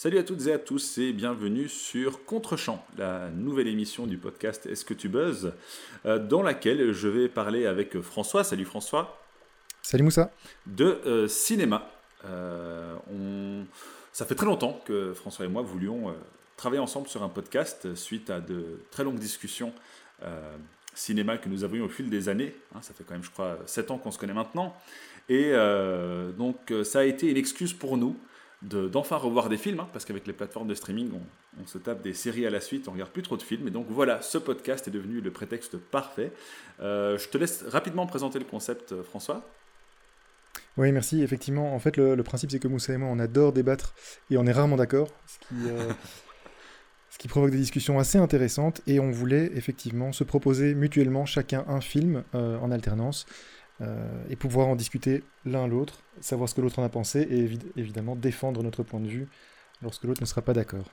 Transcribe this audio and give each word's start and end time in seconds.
Salut 0.00 0.18
à 0.18 0.22
toutes 0.22 0.46
et 0.46 0.52
à 0.52 0.60
tous 0.60 0.98
et 0.98 1.12
bienvenue 1.12 1.68
sur 1.68 2.24
Contrechamp, 2.24 2.86
la 2.98 3.30
nouvelle 3.30 3.66
émission 3.66 4.06
du 4.06 4.16
podcast 4.16 4.64
Est-ce 4.66 4.84
que 4.84 4.94
tu 4.94 5.08
buzzes 5.08 5.52
euh, 6.06 6.20
dans 6.20 6.40
laquelle 6.40 6.92
je 6.92 7.08
vais 7.08 7.28
parler 7.28 7.66
avec 7.66 8.00
François. 8.00 8.44
Salut 8.44 8.64
François. 8.64 9.20
Salut 9.82 10.04
Moussa. 10.04 10.30
De 10.68 11.00
euh, 11.04 11.26
cinéma. 11.26 11.90
Euh, 12.26 13.64
ça 14.12 14.24
fait 14.24 14.36
très 14.36 14.46
longtemps 14.46 14.80
que 14.84 15.14
François 15.14 15.46
et 15.46 15.48
moi 15.48 15.62
voulions 15.62 16.14
travailler 16.56 16.80
ensemble 16.80 17.08
sur 17.08 17.24
un 17.24 17.28
podcast 17.28 17.96
suite 17.96 18.30
à 18.30 18.38
de 18.38 18.78
très 18.92 19.02
longues 19.02 19.18
discussions 19.18 19.72
cinéma 20.94 21.38
que 21.38 21.48
nous 21.48 21.64
avons 21.64 21.74
eu 21.74 21.80
au 21.80 21.88
fil 21.88 22.08
des 22.08 22.28
années. 22.28 22.54
Hein, 22.72 22.78
ça 22.82 22.94
fait 22.94 23.02
quand 23.02 23.14
même, 23.14 23.24
je 23.24 23.30
crois, 23.30 23.58
7 23.66 23.90
ans 23.90 23.98
qu'on 23.98 24.12
se 24.12 24.18
connaît 24.18 24.32
maintenant. 24.32 24.76
Et 25.28 25.52
donc 26.38 26.72
ça 26.84 27.00
a 27.00 27.04
été 27.04 27.28
une 27.28 27.36
excuse 27.36 27.72
pour 27.72 27.96
nous 27.96 28.16
d'enfin 28.62 29.16
revoir 29.16 29.48
des 29.48 29.56
films, 29.56 29.80
hein, 29.80 29.88
parce 29.92 30.04
qu'avec 30.04 30.26
les 30.26 30.32
plateformes 30.32 30.66
de 30.66 30.74
streaming, 30.74 31.10
on, 31.60 31.66
se 31.66 31.78
tape 31.78 32.02
des 32.02 32.14
séries 32.14 32.46
à 32.46 32.50
la 32.50 32.60
suite, 32.60 32.88
on 32.88 32.92
regarde 32.92 33.10
plus 33.10 33.22
trop 33.22 33.36
de 33.36 33.42
films. 33.42 33.68
Et 33.68 33.70
donc 33.70 33.86
voilà, 33.88 34.20
ce 34.22 34.38
podcast 34.38 34.88
est 34.88 34.90
devenu 34.90 35.20
le 35.20 35.30
prétexte 35.30 35.76
parfait. 35.76 36.32
Euh, 36.80 37.18
je 37.18 37.28
te 37.28 37.38
laisse 37.38 37.64
rapidement 37.68 38.06
présenter 38.06 38.38
le 38.38 38.44
concept, 38.44 38.92
euh, 38.92 39.02
François. 39.02 39.48
Oui, 40.76 40.90
merci. 40.92 41.22
Effectivement, 41.22 41.74
en 41.74 41.78
fait, 41.78 41.96
le, 41.96 42.20
principe, 42.22 42.50
c'est 42.50 42.58
que 42.58 42.68
Moussa 42.68 42.94
et 42.94 42.96
moi, 42.96 43.08
on 43.10 43.18
adore 43.18 43.52
débattre 43.52 43.94
et 44.30 44.38
on 44.38 44.46
est 44.46 44.52
rarement 44.52 44.76
d'accord, 44.76 45.08
ce 45.26 45.38
qui, 45.38 45.68
euh, 45.68 45.92
ce 47.10 47.18
qui 47.18 47.28
provoque 47.28 47.50
des 47.50 47.58
discussions 47.58 47.98
assez 47.98 48.18
intéressantes. 48.18 48.80
Et 48.86 48.98
on 48.98 49.10
voulait 49.10 49.52
effectivement 49.54 50.12
se 50.12 50.24
proposer 50.24 50.74
mutuellement 50.74 51.26
chacun 51.26 51.64
un 51.68 51.80
film 51.80 52.24
en 52.32 52.70
alternance 52.70 53.26
euh, 53.80 54.24
et 54.28 54.36
pouvoir 54.36 54.68
en 54.68 54.76
discuter 54.76 55.22
l'un 55.44 55.66
l'autre, 55.66 56.02
savoir 56.20 56.48
ce 56.48 56.54
que 56.54 56.60
l'autre 56.60 56.78
en 56.78 56.84
a 56.84 56.88
pensé 56.88 57.20
et 57.20 57.48
évidemment 57.78 58.16
défendre 58.16 58.62
notre 58.62 58.82
point 58.82 59.00
de 59.00 59.08
vue 59.08 59.28
lorsque 59.82 60.04
l'autre 60.04 60.20
ne 60.20 60.26
sera 60.26 60.42
pas 60.42 60.52
d'accord. 60.52 60.90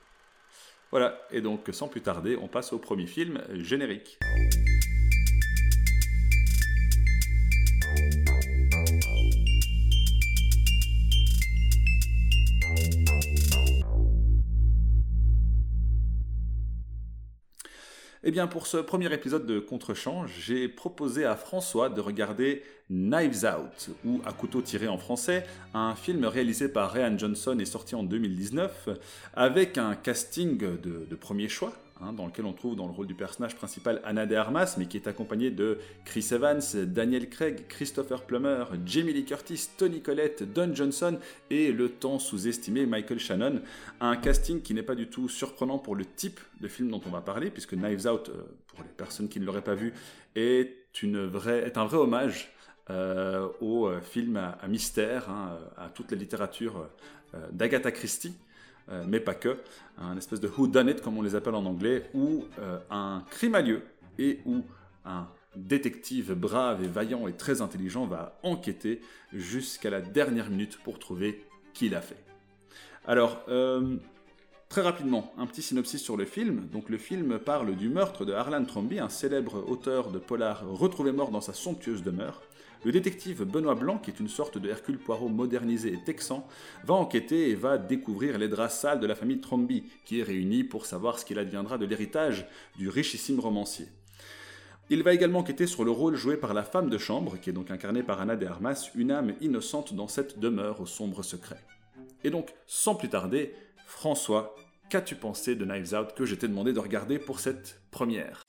Voilà, 0.92 1.18
et 1.32 1.40
donc 1.40 1.68
sans 1.72 1.88
plus 1.88 2.00
tarder, 2.00 2.36
on 2.40 2.48
passe 2.48 2.72
au 2.72 2.78
premier 2.78 3.06
film 3.06 3.42
générique. 3.54 4.18
Eh 18.28 18.32
bien, 18.32 18.48
pour 18.48 18.66
ce 18.66 18.78
premier 18.78 19.14
épisode 19.14 19.46
de 19.46 19.60
Contre-champ, 19.60 20.26
j'ai 20.26 20.66
proposé 20.66 21.24
à 21.24 21.36
François 21.36 21.88
de 21.88 22.00
regarder 22.00 22.64
Knives 22.90 23.44
Out, 23.44 23.90
ou 24.04 24.20
À 24.26 24.32
couteau 24.32 24.62
tiré 24.62 24.88
en 24.88 24.98
français, 24.98 25.46
un 25.74 25.94
film 25.94 26.24
réalisé 26.24 26.68
par 26.68 26.90
Ryan 26.90 27.16
Johnson 27.16 27.56
et 27.60 27.64
sorti 27.64 27.94
en 27.94 28.02
2019, 28.02 28.88
avec 29.34 29.78
un 29.78 29.94
casting 29.94 30.58
de 30.58 31.14
premier 31.14 31.48
choix, 31.48 31.72
Hein, 32.02 32.12
dans 32.12 32.26
lequel 32.26 32.44
on 32.44 32.52
trouve 32.52 32.76
dans 32.76 32.86
le 32.86 32.92
rôle 32.92 33.06
du 33.06 33.14
personnage 33.14 33.56
principal 33.56 34.02
Anna 34.04 34.26
de 34.26 34.34
Armas, 34.34 34.74
mais 34.76 34.84
qui 34.84 34.98
est 34.98 35.08
accompagnée 35.08 35.50
de 35.50 35.78
Chris 36.04 36.28
Evans, 36.30 36.60
Daniel 36.74 37.30
Craig, 37.30 37.66
Christopher 37.68 38.24
Plummer, 38.24 38.66
Jamie 38.84 39.14
Lee 39.14 39.24
Curtis, 39.24 39.70
Tony 39.78 40.02
Collette, 40.02 40.42
Don 40.52 40.74
Johnson 40.74 41.18
et 41.48 41.72
le 41.72 41.88
temps 41.88 42.18
sous-estimé 42.18 42.84
Michael 42.84 43.18
Shannon. 43.18 43.62
Un 44.00 44.16
casting 44.16 44.60
qui 44.60 44.74
n'est 44.74 44.82
pas 44.82 44.94
du 44.94 45.08
tout 45.08 45.30
surprenant 45.30 45.78
pour 45.78 45.96
le 45.96 46.04
type 46.04 46.38
de 46.60 46.68
film 46.68 46.90
dont 46.90 47.00
on 47.06 47.10
va 47.10 47.22
parler, 47.22 47.50
puisque 47.50 47.72
Knives 47.72 48.06
Out, 48.06 48.28
euh, 48.28 48.42
pour 48.66 48.82
les 48.82 48.90
personnes 48.90 49.30
qui 49.30 49.40
ne 49.40 49.46
l'auraient 49.46 49.64
pas 49.64 49.74
vu, 49.74 49.94
est, 50.34 50.76
un 51.02 51.26
vrai 51.26 51.96
hommage 51.96 52.52
euh, 52.90 53.48
au 53.62 53.86
euh, 53.86 54.02
film 54.02 54.36
à, 54.36 54.68
mystère, 54.68 55.30
hein, 55.30 55.58
à 55.78 55.88
toute 55.88 56.10
la 56.12 56.18
littérature 56.18 56.90
d'Agatha 57.52 57.90
Christie. 57.90 58.34
Euh, 58.88 59.04
mais 59.06 59.18
pas 59.18 59.34
que, 59.34 59.58
un 59.98 60.16
espèce 60.16 60.40
de 60.40 60.48
who 60.48 60.68
done 60.68 60.88
it 60.88 61.00
comme 61.00 61.18
on 61.18 61.22
les 61.22 61.34
appelle 61.34 61.54
en 61.56 61.66
anglais, 61.66 62.08
où 62.14 62.44
euh, 62.60 62.78
un 62.90 63.24
crime 63.30 63.56
a 63.56 63.60
lieu 63.60 63.82
et 64.18 64.40
où 64.46 64.62
un 65.04 65.26
détective 65.56 66.34
brave 66.34 66.84
et 66.84 66.86
vaillant 66.86 67.26
et 67.26 67.32
très 67.32 67.62
intelligent 67.62 68.06
va 68.06 68.38
enquêter 68.42 69.00
jusqu'à 69.32 69.90
la 69.90 70.00
dernière 70.00 70.50
minute 70.50 70.78
pour 70.84 70.98
trouver 70.98 71.44
qui 71.74 71.88
l'a 71.88 72.00
fait. 72.00 72.22
Alors, 73.06 73.42
euh, 73.48 73.96
très 74.68 74.82
rapidement, 74.82 75.32
un 75.38 75.46
petit 75.46 75.62
synopsis 75.62 76.00
sur 76.00 76.16
le 76.16 76.24
film. 76.24 76.68
Donc, 76.72 76.88
le 76.88 76.98
film 76.98 77.38
parle 77.38 77.74
du 77.74 77.88
meurtre 77.88 78.24
de 78.24 78.32
Harlan 78.32 78.64
Tromby, 78.64 78.98
un 78.98 79.08
célèbre 79.08 79.64
auteur 79.68 80.10
de 80.10 80.18
polar 80.18 80.68
retrouvé 80.68 81.12
mort 81.12 81.30
dans 81.30 81.40
sa 81.40 81.52
somptueuse 81.52 82.02
demeure. 82.02 82.42
Le 82.84 82.92
détective 82.92 83.44
Benoît 83.44 83.74
Blanc, 83.74 83.98
qui 83.98 84.10
est 84.10 84.20
une 84.20 84.28
sorte 84.28 84.58
de 84.58 84.68
Hercule 84.68 84.98
Poirot 84.98 85.28
modernisé 85.28 85.92
et 85.92 86.04
texan, 86.04 86.46
va 86.84 86.94
enquêter 86.94 87.50
et 87.50 87.54
va 87.54 87.78
découvrir 87.78 88.38
les 88.38 88.48
draps 88.48 88.74
sales 88.74 89.00
de 89.00 89.06
la 89.06 89.14
famille 89.14 89.40
Tromby, 89.40 89.84
qui 90.04 90.20
est 90.20 90.22
réunie 90.22 90.62
pour 90.62 90.86
savoir 90.86 91.18
ce 91.18 91.24
qu'il 91.24 91.38
adviendra 91.38 91.78
de 91.78 91.86
l'héritage 91.86 92.46
du 92.76 92.88
richissime 92.88 93.40
romancier. 93.40 93.88
Il 94.88 95.02
va 95.02 95.12
également 95.12 95.40
enquêter 95.40 95.66
sur 95.66 95.82
le 95.82 95.90
rôle 95.90 96.14
joué 96.14 96.36
par 96.36 96.54
la 96.54 96.62
femme 96.62 96.88
de 96.88 96.98
chambre, 96.98 97.40
qui 97.40 97.50
est 97.50 97.52
donc 97.52 97.72
incarnée 97.72 98.04
par 98.04 98.20
Anna 98.20 98.36
de 98.36 98.46
Armas, 98.46 98.90
une 98.94 99.10
âme 99.10 99.34
innocente 99.40 99.94
dans 99.94 100.06
cette 100.06 100.38
demeure 100.38 100.80
au 100.80 100.86
sombre 100.86 101.24
secret. 101.24 101.58
Et 102.22 102.30
donc, 102.30 102.54
sans 102.68 102.94
plus 102.94 103.08
tarder, 103.08 103.52
François, 103.84 104.54
qu'as-tu 104.88 105.16
pensé 105.16 105.56
de 105.56 105.64
Knives 105.64 105.92
Out 105.92 106.14
que 106.14 106.24
je 106.24 106.36
t'ai 106.36 106.46
demandé 106.46 106.72
de 106.72 106.78
regarder 106.78 107.18
pour 107.18 107.40
cette 107.40 107.80
première? 107.90 108.45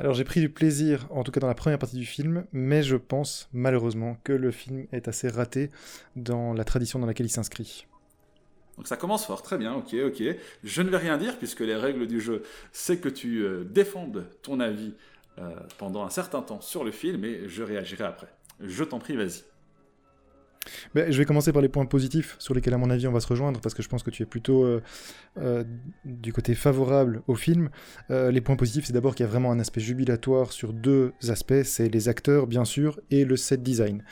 Alors 0.00 0.14
j'ai 0.14 0.24
pris 0.24 0.40
du 0.40 0.48
plaisir, 0.48 1.06
en 1.10 1.22
tout 1.24 1.30
cas 1.30 1.40
dans 1.40 1.46
la 1.46 1.54
première 1.54 1.78
partie 1.78 1.96
du 1.98 2.06
film, 2.06 2.46
mais 2.52 2.82
je 2.82 2.96
pense 2.96 3.50
malheureusement 3.52 4.16
que 4.24 4.32
le 4.32 4.50
film 4.50 4.86
est 4.92 5.08
assez 5.08 5.28
raté 5.28 5.68
dans 6.16 6.54
la 6.54 6.64
tradition 6.64 6.98
dans 6.98 7.06
laquelle 7.06 7.26
il 7.26 7.30
s'inscrit. 7.30 7.86
Donc 8.78 8.88
ça 8.88 8.96
commence 8.96 9.26
fort, 9.26 9.42
très 9.42 9.58
bien, 9.58 9.74
ok, 9.74 9.94
ok. 10.06 10.22
Je 10.64 10.80
ne 10.80 10.88
vais 10.88 10.96
rien 10.96 11.18
dire 11.18 11.36
puisque 11.36 11.60
les 11.60 11.76
règles 11.76 12.06
du 12.06 12.18
jeu, 12.18 12.44
c'est 12.72 12.96
que 12.96 13.10
tu 13.10 13.42
euh, 13.42 13.64
défendes 13.64 14.24
ton 14.40 14.58
avis 14.58 14.94
euh, 15.38 15.50
pendant 15.76 16.02
un 16.02 16.10
certain 16.10 16.40
temps 16.40 16.62
sur 16.62 16.82
le 16.82 16.92
film 16.92 17.22
et 17.26 17.46
je 17.46 17.62
réagirai 17.62 18.04
après. 18.04 18.28
Je 18.58 18.84
t'en 18.84 19.00
prie, 19.00 19.16
vas-y. 19.16 19.42
Ben, 20.94 21.10
je 21.10 21.16
vais 21.16 21.24
commencer 21.24 21.52
par 21.52 21.62
les 21.62 21.68
points 21.68 21.86
positifs 21.86 22.36
sur 22.38 22.54
lesquels, 22.54 22.74
à 22.74 22.78
mon 22.78 22.90
avis, 22.90 23.06
on 23.06 23.12
va 23.12 23.20
se 23.20 23.26
rejoindre, 23.26 23.60
parce 23.60 23.74
que 23.74 23.82
je 23.82 23.88
pense 23.88 24.02
que 24.02 24.10
tu 24.10 24.22
es 24.22 24.26
plutôt 24.26 24.64
euh, 24.64 24.82
euh, 25.38 25.64
du 26.04 26.32
côté 26.32 26.54
favorable 26.54 27.22
au 27.28 27.34
film. 27.34 27.70
Euh, 28.10 28.30
les 28.30 28.40
points 28.40 28.56
positifs, 28.56 28.84
c'est 28.86 28.92
d'abord 28.92 29.14
qu'il 29.14 29.24
y 29.24 29.28
a 29.28 29.30
vraiment 29.30 29.52
un 29.52 29.58
aspect 29.58 29.80
jubilatoire 29.80 30.52
sur 30.52 30.72
deux 30.72 31.12
aspects, 31.28 31.62
c'est 31.64 31.88
les 31.88 32.08
acteurs, 32.08 32.46
bien 32.46 32.64
sûr, 32.64 33.00
et 33.10 33.24
le 33.24 33.36
set 33.36 33.62
design. 33.62 34.02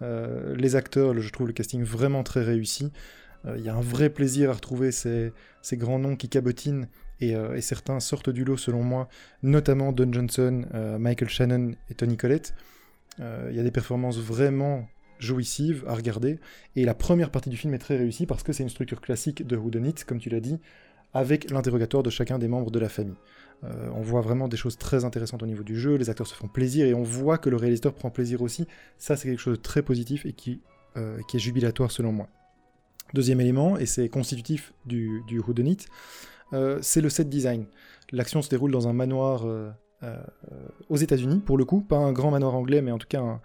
les 0.00 0.74
acteurs, 0.74 1.16
je 1.20 1.30
trouve 1.30 1.46
le 1.46 1.52
casting 1.52 1.84
vraiment 1.84 2.24
très 2.24 2.42
réussi. 2.42 2.90
Il 3.56 3.62
y 3.62 3.68
a 3.68 3.74
un 3.74 3.80
vrai 3.80 4.10
plaisir 4.10 4.50
à 4.50 4.54
retrouver 4.54 4.90
ces, 4.90 5.32
grands 5.74 6.00
noms 6.00 6.16
qui 6.16 6.28
cabotinent 6.28 6.88
et, 7.20 7.30
et, 7.30 7.60
certains 7.60 8.00
sortent 8.00 8.30
du 8.30 8.44
lot 8.44 8.56
selon 8.56 8.82
moi, 8.82 9.08
notamment 9.44 9.92
Don 9.92 10.12
Johnson, 10.12 10.66
Michael 10.98 11.28
Shannon 11.28 11.72
et 11.88 11.94
Tony 11.94 12.16
Collette. 12.16 12.54
Il 13.20 13.54
y 13.54 13.60
a 13.60 13.62
des 13.62 13.70
performances 13.70 14.18
vraiment 14.18 14.88
jouissive 15.22 15.84
à 15.86 15.94
regarder. 15.94 16.38
Et 16.76 16.84
la 16.84 16.94
première 16.94 17.30
partie 17.30 17.50
du 17.50 17.56
film 17.56 17.74
est 17.74 17.78
très 17.78 17.96
réussie 17.96 18.26
parce 18.26 18.42
que 18.42 18.52
c'est 18.52 18.62
une 18.62 18.68
structure 18.68 19.00
classique 19.00 19.46
de 19.46 19.58
It, 19.86 20.04
comme 20.04 20.18
tu 20.18 20.28
l'as 20.28 20.40
dit, 20.40 20.58
avec 21.14 21.50
l'interrogatoire 21.50 22.02
de 22.02 22.10
chacun 22.10 22.38
des 22.38 22.48
membres 22.48 22.70
de 22.70 22.78
la 22.78 22.88
famille. 22.88 23.16
Euh, 23.64 23.88
on 23.94 24.00
voit 24.00 24.22
vraiment 24.22 24.48
des 24.48 24.56
choses 24.56 24.76
très 24.76 25.04
intéressantes 25.04 25.42
au 25.42 25.46
niveau 25.46 25.62
du 25.62 25.78
jeu, 25.78 25.94
les 25.94 26.10
acteurs 26.10 26.26
se 26.26 26.34
font 26.34 26.48
plaisir 26.48 26.86
et 26.86 26.94
on 26.94 27.02
voit 27.02 27.38
que 27.38 27.48
le 27.48 27.56
réalisateur 27.56 27.94
prend 27.94 28.10
plaisir 28.10 28.42
aussi. 28.42 28.66
Ça, 28.98 29.16
c'est 29.16 29.28
quelque 29.28 29.40
chose 29.40 29.56
de 29.56 29.62
très 29.62 29.82
positif 29.82 30.26
et 30.26 30.32
qui, 30.32 30.60
euh, 30.96 31.18
qui 31.28 31.36
est 31.36 31.40
jubilatoire 31.40 31.90
selon 31.90 32.12
moi. 32.12 32.28
Deuxième 33.14 33.40
élément, 33.40 33.76
et 33.76 33.86
c'est 33.86 34.08
constitutif 34.08 34.72
du, 34.86 35.22
du 35.28 35.40
euh, 36.54 36.78
c'est 36.82 37.00
le 37.00 37.08
set 37.08 37.28
design. 37.28 37.66
L'action 38.10 38.42
se 38.42 38.48
déroule 38.48 38.72
dans 38.72 38.88
un 38.88 38.92
manoir 38.92 39.46
aux 40.88 40.96
États-Unis, 40.96 41.40
pour 41.46 41.56
le 41.56 41.64
coup, 41.64 41.80
pas 41.80 41.96
un 41.96 42.12
grand 42.12 42.30
manoir 42.30 42.54
anglais, 42.54 42.82
mais 42.82 42.90
en 42.90 42.98
tout 42.98 43.06
cas 43.06 43.40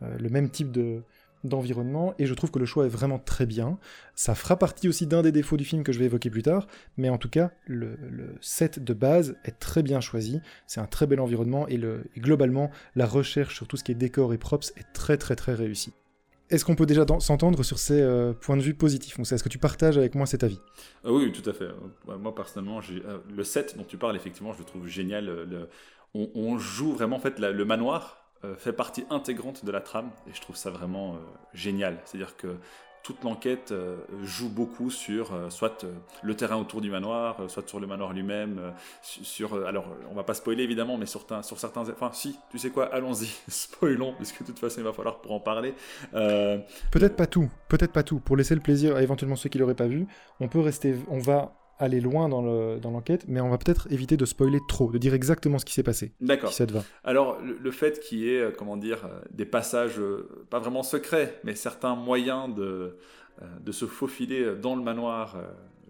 le 0.00 0.28
même 0.28 0.50
type 0.50 0.70
de, 0.70 1.02
d'environnement, 1.44 2.14
et 2.18 2.26
je 2.26 2.34
trouve 2.34 2.50
que 2.50 2.58
le 2.58 2.66
choix 2.66 2.86
est 2.86 2.90
vraiment 2.90 3.18
très 3.18 3.46
bien. 3.46 3.78
Ça 4.14 4.34
fera 4.34 4.58
partie 4.58 4.88
aussi 4.88 5.06
d'un 5.06 5.22
des 5.22 5.32
défauts 5.32 5.56
du 5.56 5.64
film 5.64 5.82
que 5.82 5.92
je 5.92 5.98
vais 5.98 6.06
évoquer 6.06 6.30
plus 6.30 6.42
tard, 6.42 6.66
mais 6.96 7.08
en 7.08 7.18
tout 7.18 7.28
cas, 7.28 7.50
le, 7.66 7.96
set 8.40 8.82
de 8.82 8.94
base 8.94 9.36
est 9.44 9.58
très 9.58 9.82
bien 9.82 10.00
choisi, 10.00 10.40
c'est 10.66 10.80
un 10.80 10.86
très 10.86 11.06
bel 11.06 11.20
environnement, 11.20 11.66
et, 11.68 11.76
le, 11.76 12.04
globalement, 12.16 12.70
la 12.94 13.06
recherche 13.06 13.54
sur 13.56 13.66
tout 13.66 13.76
ce 13.76 13.84
qui 13.84 13.92
est 13.92 13.96
décor 13.96 14.32
et 14.34 14.38
props 14.38 14.72
est 14.76 14.92
très 14.92 15.16
très 15.16 15.36
très 15.36 15.54
réussie. 15.54 15.92
Est-ce 16.50 16.66
qu'on 16.66 16.74
peut 16.74 16.86
déjà 16.86 17.06
s'entendre 17.18 17.62
sur 17.62 17.78
ces 17.78 18.02
euh, 18.02 18.34
points 18.34 18.58
de 18.58 18.62
vue 18.62 18.74
positifs 18.74 19.18
Est-ce 19.18 19.42
que 19.42 19.48
tu 19.48 19.58
partages 19.58 19.96
avec 19.96 20.14
moi 20.14 20.26
cet 20.26 20.44
avis? 20.44 20.60
Ah 21.02 21.10
Oui, 21.10 21.32
tout 21.32 21.48
à 21.48 21.54
fait. 21.54 21.68
Moi, 22.06 22.34
personnellement, 22.34 22.80
euh, 22.90 23.18
le 23.34 23.44
set 23.44 23.74
dont 23.78 23.84
tu 23.84 23.96
parles, 23.96 24.16
effectivement, 24.16 24.52
je 24.52 24.58
le 24.58 24.64
trouve 24.64 24.86
génial. 24.86 25.30
On, 26.14 26.58
joue 26.58 26.92
vraiment 26.92 27.16
en 27.16 27.20
fait 27.20 27.38
le 27.38 27.64
manoir 27.64 28.21
euh, 28.44 28.54
fait 28.56 28.72
partie 28.72 29.04
intégrante 29.10 29.64
de 29.64 29.70
la 29.70 29.80
trame 29.80 30.10
et 30.26 30.34
je 30.34 30.40
trouve 30.40 30.56
ça 30.56 30.70
vraiment 30.70 31.14
euh, 31.14 31.18
génial. 31.54 31.98
C'est-à-dire 32.04 32.36
que 32.36 32.56
toute 33.02 33.24
l'enquête 33.24 33.74
joue 34.22 34.48
beaucoup 34.48 34.88
sur 34.88 35.32
soit 35.50 35.84
le 36.22 36.36
terrain 36.36 36.54
autour 36.54 36.80
du 36.80 36.88
manoir, 36.88 37.50
soit 37.50 37.68
sur 37.68 37.80
le 37.80 37.88
manoir 37.88 38.12
lui-même, 38.12 38.72
sur, 39.02 39.66
alors 39.66 39.86
on 40.08 40.14
va 40.14 40.22
pas 40.22 40.34
spoiler 40.34 40.62
évidemment, 40.62 40.96
mais 40.96 41.06
sur, 41.06 41.26
sur 41.42 41.58
certains, 41.58 41.82
enfin 41.90 42.10
si, 42.12 42.38
tu 42.52 42.60
sais 42.60 42.70
quoi, 42.70 42.94
allons-y, 42.94 43.26
spoilons, 43.48 44.14
puisque 44.14 44.42
de 44.42 44.46
toute 44.46 44.60
façon 44.60 44.82
il 44.82 44.84
va 44.84 44.92
falloir 44.92 45.20
pour 45.20 45.32
en 45.32 45.40
parler. 45.40 45.74
peut-être 46.12 47.16
pas 47.16 47.26
tout, 47.26 47.50
peut-être 47.66 47.90
pas 47.90 48.04
tout, 48.04 48.20
pour 48.20 48.36
laisser 48.36 48.54
le 48.54 48.60
plaisir 48.60 48.94
à 48.94 49.02
éventuellement 49.02 49.34
ceux 49.34 49.48
qui 49.48 49.58
l'auraient 49.58 49.74
pas 49.74 49.88
vu, 49.88 50.06
on 50.38 50.46
peut 50.46 50.60
rester, 50.60 50.94
on 51.08 51.18
va 51.18 51.56
aller 51.82 52.00
loin 52.00 52.28
dans 52.28 52.40
l'enquête, 52.42 53.26
dans 53.26 53.32
mais 53.32 53.40
on 53.40 53.50
va 53.50 53.58
peut-être 53.58 53.90
éviter 53.90 54.16
de 54.16 54.24
spoiler 54.24 54.60
trop, 54.68 54.90
de 54.92 54.98
dire 54.98 55.14
exactement 55.14 55.58
ce 55.58 55.64
qui 55.64 55.74
s'est 55.74 55.82
passé. 55.82 56.12
D'accord. 56.20 56.50
Si 56.50 56.56
ça 56.56 56.66
te 56.66 56.72
va. 56.72 56.84
Alors, 57.02 57.38
le, 57.40 57.70
fait 57.72 57.98
qu'il 57.98 58.20
y 58.20 58.28
ait, 58.28 58.40
euh, 58.40 58.50
comment 58.56 58.76
dire, 58.76 59.04
euh, 59.04 59.20
des 59.32 59.44
passages, 59.44 59.98
euh, 59.98 60.28
pas 60.48 60.60
vraiment 60.60 60.84
secrets, 60.84 61.40
mais 61.42 61.56
certains 61.56 61.96
moyens 61.96 62.54
de, 62.54 62.96
de 63.60 63.72
se 63.72 63.86
faufiler 63.86 64.54
dans 64.54 64.76
le 64.76 64.82
manoir, 64.82 65.36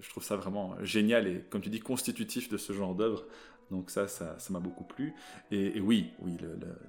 je 0.00 0.09
trouve 0.09 0.25
ça 0.25 0.37
vraiment 0.37 0.75
génial 0.83 1.27
et, 1.27 1.44
comme 1.50 1.61
tu 1.61 1.69
dis, 1.69 1.81
constitutif 1.81 2.49
de 2.49 2.56
ce 2.56 2.73
genre 2.73 2.94
d'œuvre. 2.94 3.25
Donc 3.71 3.91
ça, 3.91 4.06
ça, 4.06 4.37
m'a 4.50 4.61
beaucoup 4.61 4.85
plu. 4.85 5.15
Et, 5.50 5.81
oui, 5.81 6.11
oui, 6.21 6.37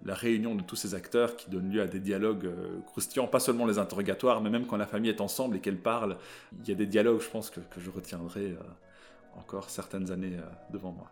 la 0.05 0.13
réunion 0.13 0.55
de 0.55 0.61
tous 0.61 0.75
ces 0.75 0.95
acteurs 0.95 1.35
qui 1.35 1.49
donne 1.49 1.71
lieu 1.71 1.81
à 1.81 1.87
des 1.87 1.99
dialogues 1.99 2.49
croustillants, 2.87 3.27
pas 3.27 3.39
seulement 3.39 3.65
les 3.65 3.79
interrogatoires, 3.79 4.41
mais 4.41 4.49
même 4.49 4.65
quand 4.65 4.77
la 4.77 4.85
famille 4.85 5.09
est 5.09 5.21
ensemble 5.21 5.55
et 5.57 5.59
qu'elle 5.59 5.77
parle, 5.77 6.17
il 6.61 6.69
y 6.69 6.71
a 6.71 6.75
des 6.75 6.87
dialogues, 6.87 7.21
je 7.21 7.29
pense, 7.29 7.49
que, 7.49 7.61
que 7.61 7.79
je 7.79 7.89
retiendrai 7.89 8.55
encore 9.37 9.69
certaines 9.69 10.11
années 10.11 10.37
euh, 10.37 10.43
devant 10.71 10.91
moi. 10.91 11.09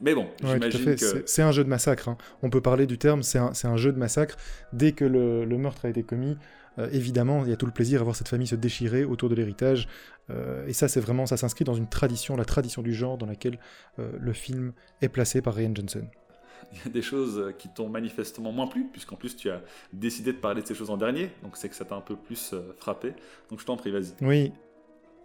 Mais 0.00 0.14
bon, 0.14 0.26
j'imagine 0.42 0.96
que... 0.96 1.22
C'est 1.26 1.42
un 1.42 1.52
jeu 1.52 1.62
de 1.62 1.68
massacre. 1.68 2.08
Hein. 2.08 2.16
On 2.42 2.50
peut 2.50 2.60
parler 2.60 2.86
du 2.86 2.98
terme, 2.98 3.22
c'est 3.22 3.38
un, 3.38 3.52
un, 3.64 3.76
jeu 3.76 3.92
de 3.92 3.98
massacre. 3.98 4.36
Dès 4.72 4.92
que 4.92 5.04
le, 5.04 5.44
le 5.44 5.58
meurtre 5.58 5.84
a 5.84 5.88
été 5.88 6.02
commis, 6.02 6.36
euh, 6.78 6.88
évidemment, 6.90 7.44
il 7.44 7.50
y 7.50 7.52
a 7.52 7.56
tout 7.56 7.66
le 7.66 7.72
plaisir 7.72 8.00
à 8.00 8.04
voir 8.04 8.16
cette 8.16 8.28
famille 8.28 8.48
se 8.48 8.56
déchirer 8.56 9.04
autour 9.04 9.28
de 9.28 9.36
l'héritage. 9.36 9.86
Euh, 10.30 10.66
et 10.66 10.72
ça, 10.72 10.88
c'est 10.88 11.00
vraiment, 11.00 11.26
ça 11.26 11.36
s'inscrit 11.36 11.64
dans 11.64 11.74
une 11.74 11.88
tradition, 11.88 12.36
la 12.36 12.44
tradition 12.44 12.82
du 12.82 12.92
genre 12.92 13.16
dans 13.16 13.26
laquelle 13.26 13.58
le 13.98 14.32
film 14.32 14.72
est 15.02 15.08
placé 15.08 15.40
par 15.40 15.54
Ryan 15.54 15.72
Johnson. 15.74 16.06
Il 16.72 16.78
y 16.78 16.88
a 16.88 16.90
des 16.90 17.02
choses 17.02 17.52
qui 17.58 17.68
t'ont 17.68 17.88
manifestement 17.88 18.50
moins 18.50 18.66
plu, 18.66 18.88
puisqu'en 18.90 19.16
plus 19.16 19.36
tu 19.36 19.50
as 19.50 19.60
décidé 19.92 20.32
de 20.32 20.38
parler 20.38 20.62
de 20.62 20.66
ces 20.66 20.74
choses 20.74 20.90
en 20.90 20.96
dernier, 20.96 21.30
donc 21.42 21.56
c'est 21.56 21.68
que 21.68 21.74
ça 21.74 21.84
t'a 21.84 21.94
un 21.94 22.00
peu 22.00 22.16
plus 22.16 22.54
frappé. 22.78 23.12
Donc 23.50 23.60
je 23.60 23.66
t'en 23.66 23.76
prie, 23.76 23.90
vas-y. 23.90 24.14
Oui, 24.22 24.52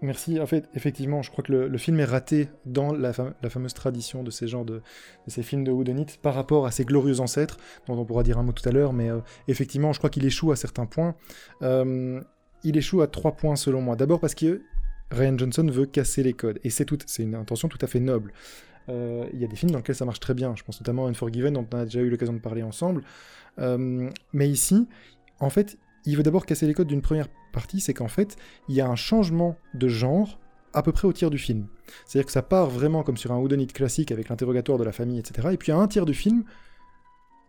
Merci. 0.01 0.39
En 0.39 0.45
fait, 0.45 0.69
effectivement, 0.75 1.23
je 1.23 1.31
crois 1.31 1.43
que 1.43 1.51
le, 1.51 1.77
film 1.77 1.99
est 1.99 2.05
raté 2.05 2.49
dans 2.65 2.93
la, 2.93 3.13
fameuse 3.13 3.73
tradition 3.73 4.23
de 4.23 4.29
ces 4.29 4.47
genres 4.47 4.65
de, 4.65 4.81
ces 5.27 5.41
films 5.41 5.63
de 5.63 6.17
par 6.21 6.35
rapport 6.35 6.67
à 6.67 6.71
ses 6.71 6.85
glorieux 6.85 7.19
ancêtres, 7.19 7.57
dont 7.87 7.97
on 7.97 8.05
pourra 8.05 8.23
dire 8.23 8.37
un 8.37 8.43
mot 8.43 8.51
tout 8.51 8.67
à 8.67 8.71
l'heure. 8.71 8.93
Mais 8.93 9.09
euh, 9.09 9.19
effectivement, 9.47 9.93
je 9.93 9.97
crois 9.97 10.11
qu'il 10.11 10.25
échoue 10.25 10.51
à 10.51 10.55
certains 10.55 10.85
points. 10.85 11.15
Euh, 11.63 12.21
il 12.63 12.77
échoue 12.77 13.01
à 13.01 13.07
trois 13.07 13.31
points 13.31 13.55
selon 13.55 13.81
moi. 13.81 13.95
D'abord 13.95 14.19
parce 14.19 14.35
que 14.35 14.61
Ryan 15.09 15.37
Johnson 15.37 15.65
veut 15.65 15.85
casser 15.85 16.21
les 16.21 16.33
codes, 16.33 16.59
et 16.63 16.69
c'est 16.69 16.87
c'est 17.07 17.23
une 17.23 17.35
intention 17.35 17.67
tout 17.67 17.79
à 17.81 17.87
fait 17.87 17.99
noble. 17.99 18.33
Euh, 18.89 19.25
il 19.33 19.39
y 19.39 19.45
a 19.45 19.47
des 19.47 19.55
films 19.55 19.71
dans 19.71 19.79
lesquels 19.79 19.95
ça 19.95 20.05
marche 20.05 20.19
très 20.19 20.33
bien. 20.35 20.55
Je 20.55 20.63
pense 20.63 20.79
notamment 20.79 21.07
à 21.07 21.09
Unforgiven, 21.09 21.53
dont 21.53 21.67
on 21.73 21.77
a 21.77 21.85
déjà 21.85 22.01
eu 22.01 22.09
l'occasion 22.09 22.33
de 22.33 22.39
parler 22.39 22.61
ensemble. 22.61 23.03
mais 23.57 24.49
ici, 24.49 24.87
en 25.39 25.49
fait, 25.49 25.77
il 26.05 26.15
veut 26.15 26.23
d'abord 26.23 26.45
casser 26.45 26.67
les 26.67 26.73
codes 26.73 26.87
d'une 26.87 27.01
première 27.01 27.27
c'est 27.79 27.93
qu'en 27.93 28.07
fait, 28.07 28.37
il 28.67 28.75
y 28.75 28.81
a 28.81 28.87
un 28.87 28.95
changement 28.95 29.57
de 29.73 29.87
genre 29.87 30.39
à 30.73 30.83
peu 30.83 30.91
près 30.91 31.07
au 31.07 31.13
tiers 31.13 31.29
du 31.29 31.37
film. 31.37 31.67
C'est-à-dire 32.05 32.25
que 32.25 32.31
ça 32.31 32.41
part 32.41 32.69
vraiment 32.69 33.03
comme 33.03 33.17
sur 33.17 33.31
un 33.31 33.37
Whodunit 33.37 33.67
classique 33.67 34.11
avec 34.11 34.29
l'interrogatoire 34.29 34.77
de 34.77 34.83
la 34.83 34.91
famille, 34.91 35.19
etc. 35.19 35.49
Et 35.51 35.57
puis 35.57 35.71
à 35.71 35.77
un 35.77 35.87
tiers 35.87 36.05
du 36.05 36.13
film, 36.13 36.43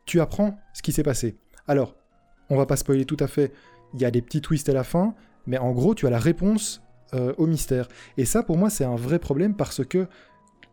tu 0.06 0.20
apprends 0.20 0.58
ce 0.72 0.82
qui 0.82 0.92
s'est 0.92 1.02
passé. 1.02 1.36
Alors, 1.66 1.94
on 2.48 2.56
va 2.56 2.66
pas 2.66 2.76
spoiler 2.76 3.04
tout 3.04 3.16
à 3.20 3.26
fait, 3.26 3.52
il 3.94 4.00
y 4.00 4.04
a 4.04 4.10
des 4.10 4.22
petits 4.22 4.40
twists 4.40 4.68
à 4.68 4.72
la 4.72 4.84
fin, 4.84 5.14
mais 5.46 5.58
en 5.58 5.72
gros, 5.72 5.94
tu 5.94 6.06
as 6.06 6.10
la 6.10 6.18
réponse 6.18 6.82
euh, 7.14 7.32
au 7.38 7.46
mystère. 7.46 7.88
Et 8.16 8.24
ça, 8.24 8.42
pour 8.42 8.56
moi, 8.56 8.70
c'est 8.70 8.84
un 8.84 8.96
vrai 8.96 9.18
problème 9.18 9.54
parce 9.54 9.84
que 9.84 10.06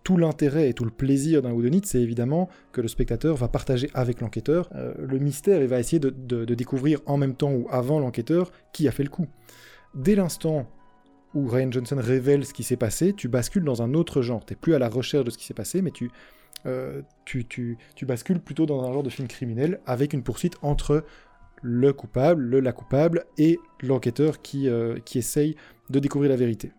tout 0.05 0.17
l'intérêt 0.17 0.69
et 0.69 0.73
tout 0.73 0.85
le 0.85 0.91
plaisir 0.91 1.41
d'un 1.41 1.51
Whodunit, 1.51 1.81
c'est 1.83 1.99
évidemment 1.99 2.47
que 2.71 2.79
le 2.79 2.87
spectateur 2.87 3.35
va 3.35 3.47
partager 3.47 3.89
avec 3.95 4.21
l'enquêteur 4.21 4.69
euh, 4.75 4.93
le 4.99 5.17
mystère 5.17 5.63
et 5.63 5.67
va 5.67 5.79
essayer 5.79 5.99
de, 5.99 6.45
découvrir 6.45 7.01
en 7.07 7.17
même 7.17 7.35
temps 7.35 7.51
ou 7.51 7.67
avant 7.71 7.99
l'enquêteur 7.99 8.51
qui 8.71 8.87
a 8.87 8.91
fait 8.91 9.03
le 9.03 9.09
coup. 9.09 9.25
Dès 9.95 10.13
l'instant 10.13 10.69
où 11.33 11.47
Ryan 11.47 11.71
Johnson 11.71 11.97
révèle 11.99 12.45
ce 12.45 12.53
qui 12.53 12.61
s'est 12.61 12.77
passé, 12.77 13.13
tu 13.13 13.27
bascules 13.27 13.63
dans 13.63 13.81
un 13.81 13.95
autre 13.95 14.21
genre. 14.21 14.45
Tu 14.45 14.53
n'es 14.53 14.59
plus 14.61 14.75
à 14.75 14.79
la 14.79 14.89
recherche 14.89 15.25
de 15.25 15.31
ce 15.31 15.39
qui 15.39 15.45
s'est 15.45 15.55
passé, 15.55 15.81
mais 15.81 15.91
euh, 16.67 17.01
tu, 17.25 17.45
tu, 17.45 17.79
tu, 17.95 18.05
bascules 18.05 18.39
plutôt 18.39 18.67
dans 18.67 18.87
un 18.87 18.93
genre 18.93 19.03
de 19.03 19.09
film 19.09 19.27
criminel 19.27 19.79
avec 19.87 20.13
une 20.13 20.21
poursuite 20.21 20.55
entre 20.61 21.03
le 21.63 21.93
coupable, 21.93 22.43
le 22.43 22.59
la 22.59 22.73
coupable 22.73 23.25
et 23.39 23.57
l'enquêteur 23.81 24.43
qui, 24.43 24.69
euh, 24.69 24.99
qui 25.03 25.17
essaye 25.17 25.55
de 25.89 25.97
découvrir 25.97 26.29
la 26.29 26.37
vérité. 26.37 26.73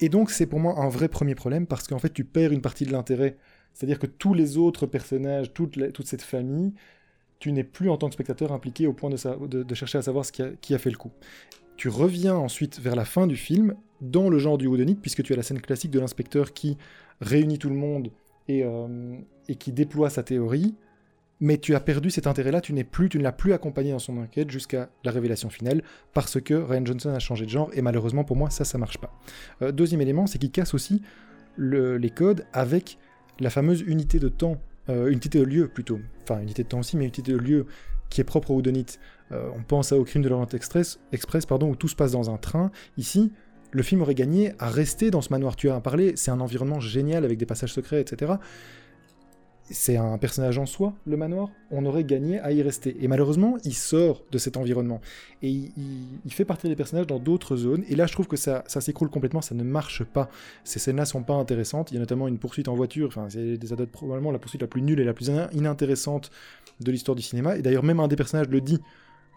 Et 0.00 0.08
donc 0.08 0.30
c'est 0.30 0.46
pour 0.46 0.60
moi 0.60 0.78
un 0.78 0.88
vrai 0.88 1.08
premier 1.08 1.34
problème 1.34 1.66
parce 1.66 1.86
qu'en 1.86 1.98
fait 1.98 2.12
tu 2.12 2.24
perds 2.24 2.52
une 2.52 2.60
partie 2.60 2.84
de 2.84 2.92
l'intérêt. 2.92 3.36
C'est-à-dire 3.74 3.98
que 3.98 4.06
tous 4.06 4.34
les 4.34 4.56
autres 4.58 4.86
personnages, 4.86 5.52
toute, 5.52 5.78
cette 6.04 6.22
famille, 6.22 6.72
tu 7.38 7.52
n'es 7.52 7.64
plus 7.64 7.90
en 7.90 7.96
tant 7.96 8.08
que 8.08 8.14
spectateur 8.14 8.52
impliqué 8.52 8.86
au 8.86 8.92
point 8.92 9.10
de, 9.10 9.74
chercher 9.74 9.98
à 9.98 10.02
savoir 10.02 10.24
qui 10.30 10.74
a, 10.74 10.78
fait 10.78 10.90
le 10.90 10.96
coup. 10.96 11.12
Tu 11.76 11.88
reviens 11.88 12.34
ensuite 12.34 12.80
vers 12.80 12.96
la 12.96 13.04
fin 13.04 13.26
du 13.26 13.36
film 13.36 13.74
dans 14.00 14.30
le 14.30 14.38
genre 14.38 14.58
du 14.58 14.66
Whodunit 14.66 14.96
puisque 14.96 15.22
tu 15.22 15.32
as 15.32 15.36
la 15.36 15.42
scène 15.42 15.60
classique 15.60 15.92
de 15.92 16.00
l'inspecteur 16.00 16.52
qui 16.52 16.76
réunit 17.20 17.58
tout 17.58 17.68
le 17.68 17.76
monde 17.76 18.10
et, 18.48 18.64
euh, 18.64 19.16
et 19.48 19.54
qui 19.54 19.72
déploie 19.72 20.10
sa 20.10 20.22
théorie 20.22 20.74
mais 21.40 21.58
tu 21.58 21.74
as 21.74 21.80
perdu 21.80 22.10
cet 22.10 22.26
intérêt-là, 22.26 22.60
tu 22.60 22.72
n'es 22.72 22.84
plus, 22.84 23.08
tu 23.08 23.18
ne 23.18 23.22
l'as 23.22 23.32
plus 23.32 23.52
accompagné 23.52 23.92
dans 23.92 23.98
son 23.98 24.16
enquête 24.18 24.50
jusqu'à 24.50 24.90
la 25.04 25.10
révélation 25.10 25.50
finale, 25.50 25.82
parce 26.12 26.40
que 26.40 26.54
Ryan 26.54 26.84
Johnson 26.84 27.10
a 27.10 27.18
changé 27.18 27.44
de 27.44 27.50
genre, 27.50 27.70
et 27.74 27.82
malheureusement 27.82 28.24
pour 28.24 28.36
moi, 28.36 28.50
ça, 28.50 28.64
ça 28.64 28.78
marche 28.78 28.98
pas. 28.98 29.12
Euh, 29.62 29.72
deuxième 29.72 30.00
élément, 30.00 30.26
c'est 30.26 30.38
qu'il 30.38 30.50
casse 30.50 30.74
aussi 30.74 31.02
les 31.58 32.10
codes 32.10 32.46
avec 32.52 32.98
la 33.40 33.50
fameuse 33.50 33.80
unité 33.80 34.18
de 34.20 34.28
temps, 34.28 34.58
euh, 34.88 35.10
unité 35.10 35.40
de 35.40 35.44
lieu 35.44 35.68
plutôt, 35.68 35.98
enfin 36.22 36.40
unité 36.40 36.62
de 36.62 36.68
temps 36.68 36.80
aussi, 36.80 36.96
mais 36.96 37.04
unité 37.04 37.22
de 37.22 37.36
lieu 37.36 37.66
qui 38.10 38.20
est 38.20 38.24
propre 38.24 38.52
au 38.52 38.62
Donit. 38.62 38.86
Euh, 39.32 39.50
on 39.56 39.62
pense 39.62 39.92
au 39.92 40.04
crime 40.04 40.22
de 40.22 40.28
l'Orient 40.28 40.46
Express, 40.46 41.00
Express 41.12 41.46
pardon, 41.46 41.68
où 41.70 41.76
tout 41.76 41.88
se 41.88 41.96
passe 41.96 42.12
dans 42.12 42.30
un 42.30 42.36
train. 42.36 42.70
Ici, 42.96 43.32
le 43.72 43.82
film 43.82 44.00
aurait 44.00 44.14
gagné 44.14 44.52
à 44.58 44.70
rester 44.70 45.10
dans 45.10 45.20
ce 45.20 45.30
manoir. 45.30 45.56
Tu 45.56 45.68
as 45.68 45.80
parlé, 45.80 46.12
c'est 46.16 46.30
un 46.30 46.40
environnement 46.40 46.80
génial 46.80 47.24
avec 47.24 47.38
des 47.38 47.46
passages 47.46 47.72
secrets, 47.72 48.00
etc 48.00 48.34
c'est 49.70 49.96
un 49.96 50.16
personnage 50.18 50.58
en 50.58 50.66
soi, 50.66 50.94
le 51.06 51.16
manoir, 51.16 51.50
on 51.70 51.84
aurait 51.84 52.04
gagné 52.04 52.38
à 52.40 52.52
y 52.52 52.62
rester. 52.62 52.96
Et 53.00 53.08
malheureusement, 53.08 53.58
il 53.64 53.74
sort 53.74 54.22
de 54.30 54.38
cet 54.38 54.56
environnement. 54.56 55.00
Et 55.42 55.50
il, 55.50 56.32
fait 56.32 56.44
partie 56.44 56.68
des 56.68 56.76
personnages 56.76 57.06
dans 57.06 57.18
d'autres 57.18 57.56
zones. 57.56 57.84
Et 57.88 57.96
là, 57.96 58.06
je 58.06 58.12
trouve 58.12 58.28
que 58.28 58.36
ça, 58.36 58.62
s'écroule 58.66 59.10
complètement, 59.10 59.42
ça 59.42 59.54
ne 59.54 59.62
marche 59.62 60.04
pas. 60.04 60.30
Ces 60.64 60.78
scènes-là 60.78 61.04
sont 61.04 61.22
pas 61.22 61.34
intéressantes. 61.34 61.90
Il 61.90 61.94
y 61.94 61.96
a 61.96 62.00
notamment 62.00 62.28
une 62.28 62.38
poursuite 62.38 62.68
en 62.68 62.74
voiture, 62.74 63.08
enfin, 63.08 63.26
c'est 63.28 63.56
des 63.56 63.72
adeptes 63.72 63.92
probablement 63.92 64.30
la 64.30 64.38
poursuite 64.38 64.62
la 64.62 64.68
plus 64.68 64.82
nulle 64.82 65.00
et 65.00 65.04
la 65.04 65.14
plus 65.14 65.30
inintéressante 65.52 66.30
de 66.80 66.90
l'histoire 66.90 67.14
du 67.14 67.22
cinéma. 67.22 67.56
Et 67.56 67.62
d'ailleurs, 67.62 67.84
même 67.84 68.00
un 68.00 68.08
des 68.08 68.16
personnages 68.16 68.48
le 68.48 68.60
dit. 68.60 68.80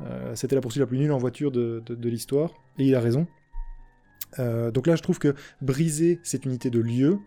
Euh, 0.01 0.34
c'était 0.36 0.55
la 0.55 0.62
poursuite 0.62 0.82
la 0.82 0.88
plus 0.88 0.98
nulle 0.98 1.12
en 1.12 1.17
voiture 1.17 1.51
de, 1.51 1.84
l'histoire. 2.03 2.53
Et 2.77 2.86
il 2.86 2.96
a 2.96 3.01
raison. 3.01 3.27
Euh, 4.39 4.72
donc 4.72 4.88
là, 4.88 4.96
je 4.96 5.03
trouve 5.03 5.20
que 5.20 5.36
briser 5.62 6.20
cette 6.24 6.46
unité 6.46 6.70
de 6.70 6.79
lieu, 6.79 7.20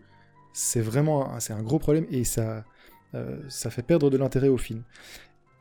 c'est 0.53 0.81
vraiment 0.81 1.37
c'est 1.39 1.53
un 1.53 1.61
gros 1.61 1.79
problème 1.79 2.05
et 2.09 2.23
ça, 2.23 2.63
euh, 3.15 3.37
ça 3.47 3.69
fait 3.69 3.81
perdre 3.81 4.09
de 4.09 4.17
l'intérêt 4.17 4.49
au 4.49 4.57
film. 4.57 4.83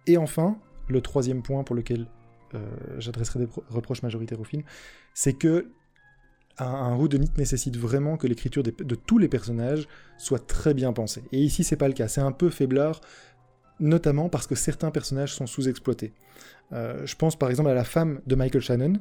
Et 0.07 0.17
enfin, 0.17 0.59
le 0.89 1.01
troisième 1.01 1.43
point 1.43 1.65
pour 1.65 1.77
lequel 1.77 2.07
euh, 2.55 2.59
j'adresserai 2.99 3.41
des 3.41 3.49
reproches 3.69 4.03
majoritaires 4.03 4.41
au 4.41 4.45
film, 4.45 4.63
c'est 5.15 5.35
que 5.35 5.71
un, 6.59 6.67
un 6.67 7.09
nécessite 7.37 7.77
vraiment 7.77 8.17
que 8.17 8.29
l'écriture 8.29 8.63
de 8.63 8.95
tous 8.95 9.19
les 9.19 9.27
personnages 9.29 9.89
soit 10.19 10.47
très 10.47 10.73
bien 10.73 10.93
pensée. 10.93 11.25
Et 11.33 11.41
ici, 11.41 11.65
c'est 11.65 11.77
pas 11.77 11.89
le 11.89 11.95
cas. 11.95 12.07
C'est 12.07 12.21
un 12.21 12.31
peu 12.31 12.49
faiblard, 12.49 13.01
notamment 13.81 14.29
parce 14.29 14.47
que 14.47 14.55
certains 14.55 14.93
personnages 14.93 15.35
sont 15.35 15.49
sous-exploités. 15.49 16.13
Euh, 16.73 17.05
je 17.07 17.17
pense 17.17 17.37
par 17.37 17.51
exemple 17.51 17.71
à 17.71 17.75
la 17.75 17.83
femme 17.83 18.21
de 18.27 18.37
Michael 18.37 18.63
Shannon, 18.63 18.95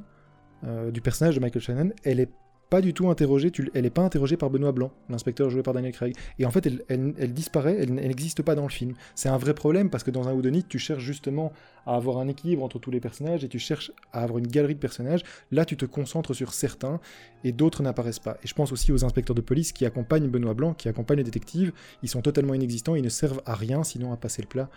du 0.93 1.01
personnage 1.01 1.35
de 1.35 1.41
Michael 1.41 1.61
Shannon. 1.61 1.91
Elle 2.03 2.21
est 2.21 2.31
pas 2.73 2.81
du 2.81 2.95
tout 2.95 3.07
interrogée, 3.07 3.51
elle 3.75 3.83
n'est 3.83 3.91
pas 3.91 4.01
interrogée 4.01 4.35
par 4.35 4.49
Benoît 4.49 4.71
Blanc, 4.71 4.91
l'inspecteur 5.07 5.47
joué 5.51 5.61
par 5.61 5.75
Daniel 5.75 5.91
Craig. 5.91 6.15
Et 6.39 6.45
en 6.47 6.49
fait, 6.49 6.67
elle, 6.89 7.31
disparaît, 7.31 7.77
elle, 7.79 7.93
n'existe 7.93 8.41
pas 8.41 8.55
dans 8.55 8.63
le 8.63 8.69
film. 8.69 8.95
C'est 9.13 9.29
un 9.29 9.37
vrai 9.37 9.53
problème 9.53 9.91
parce 9.91 10.03
que 10.03 10.09
dans 10.09 10.27
un 10.27 10.33
Whodunit, 10.33 10.63
tu 10.63 10.79
cherches 10.79 11.03
justement 11.03 11.53
à 11.85 11.95
avoir 11.95 12.17
un 12.17 12.27
équilibre 12.27 12.63
entre 12.63 12.79
tous 12.79 12.89
les 12.89 12.99
personnages 12.99 13.43
et 13.43 13.47
tu 13.47 13.59
cherches 13.59 13.91
à 14.11 14.23
avoir 14.23 14.39
une 14.39 14.47
galerie 14.47 14.73
de 14.73 14.79
personnages. 14.79 15.21
Là, 15.51 15.65
tu 15.65 15.77
te 15.77 15.85
concentres 15.85 16.33
sur 16.33 16.51
certains 16.51 16.99
et 17.43 17.51
d'autres 17.51 17.83
n'apparaissent 17.83 18.17
pas. 18.17 18.39
Et 18.43 18.47
je 18.47 18.55
pense 18.55 18.71
aussi 18.71 18.91
aux 18.91 19.05
inspecteurs 19.05 19.35
de 19.35 19.41
police 19.41 19.71
qui 19.71 19.85
accompagnent 19.85 20.29
Benoît 20.29 20.55
Blanc, 20.55 20.73
qui 20.73 20.89
accompagnent 20.89 21.19
les 21.19 21.23
détectives. 21.23 21.73
Ils 22.01 22.09
sont 22.09 22.23
totalement 22.23 22.55
inexistants, 22.55 22.95
ils 22.95 23.03
ne 23.03 23.09
servent 23.09 23.43
à 23.45 23.53
rien 23.53 23.83
sinon 23.83 24.11
à 24.13 24.17
passer 24.17 24.41
le 24.41 24.47
plat 24.47 24.71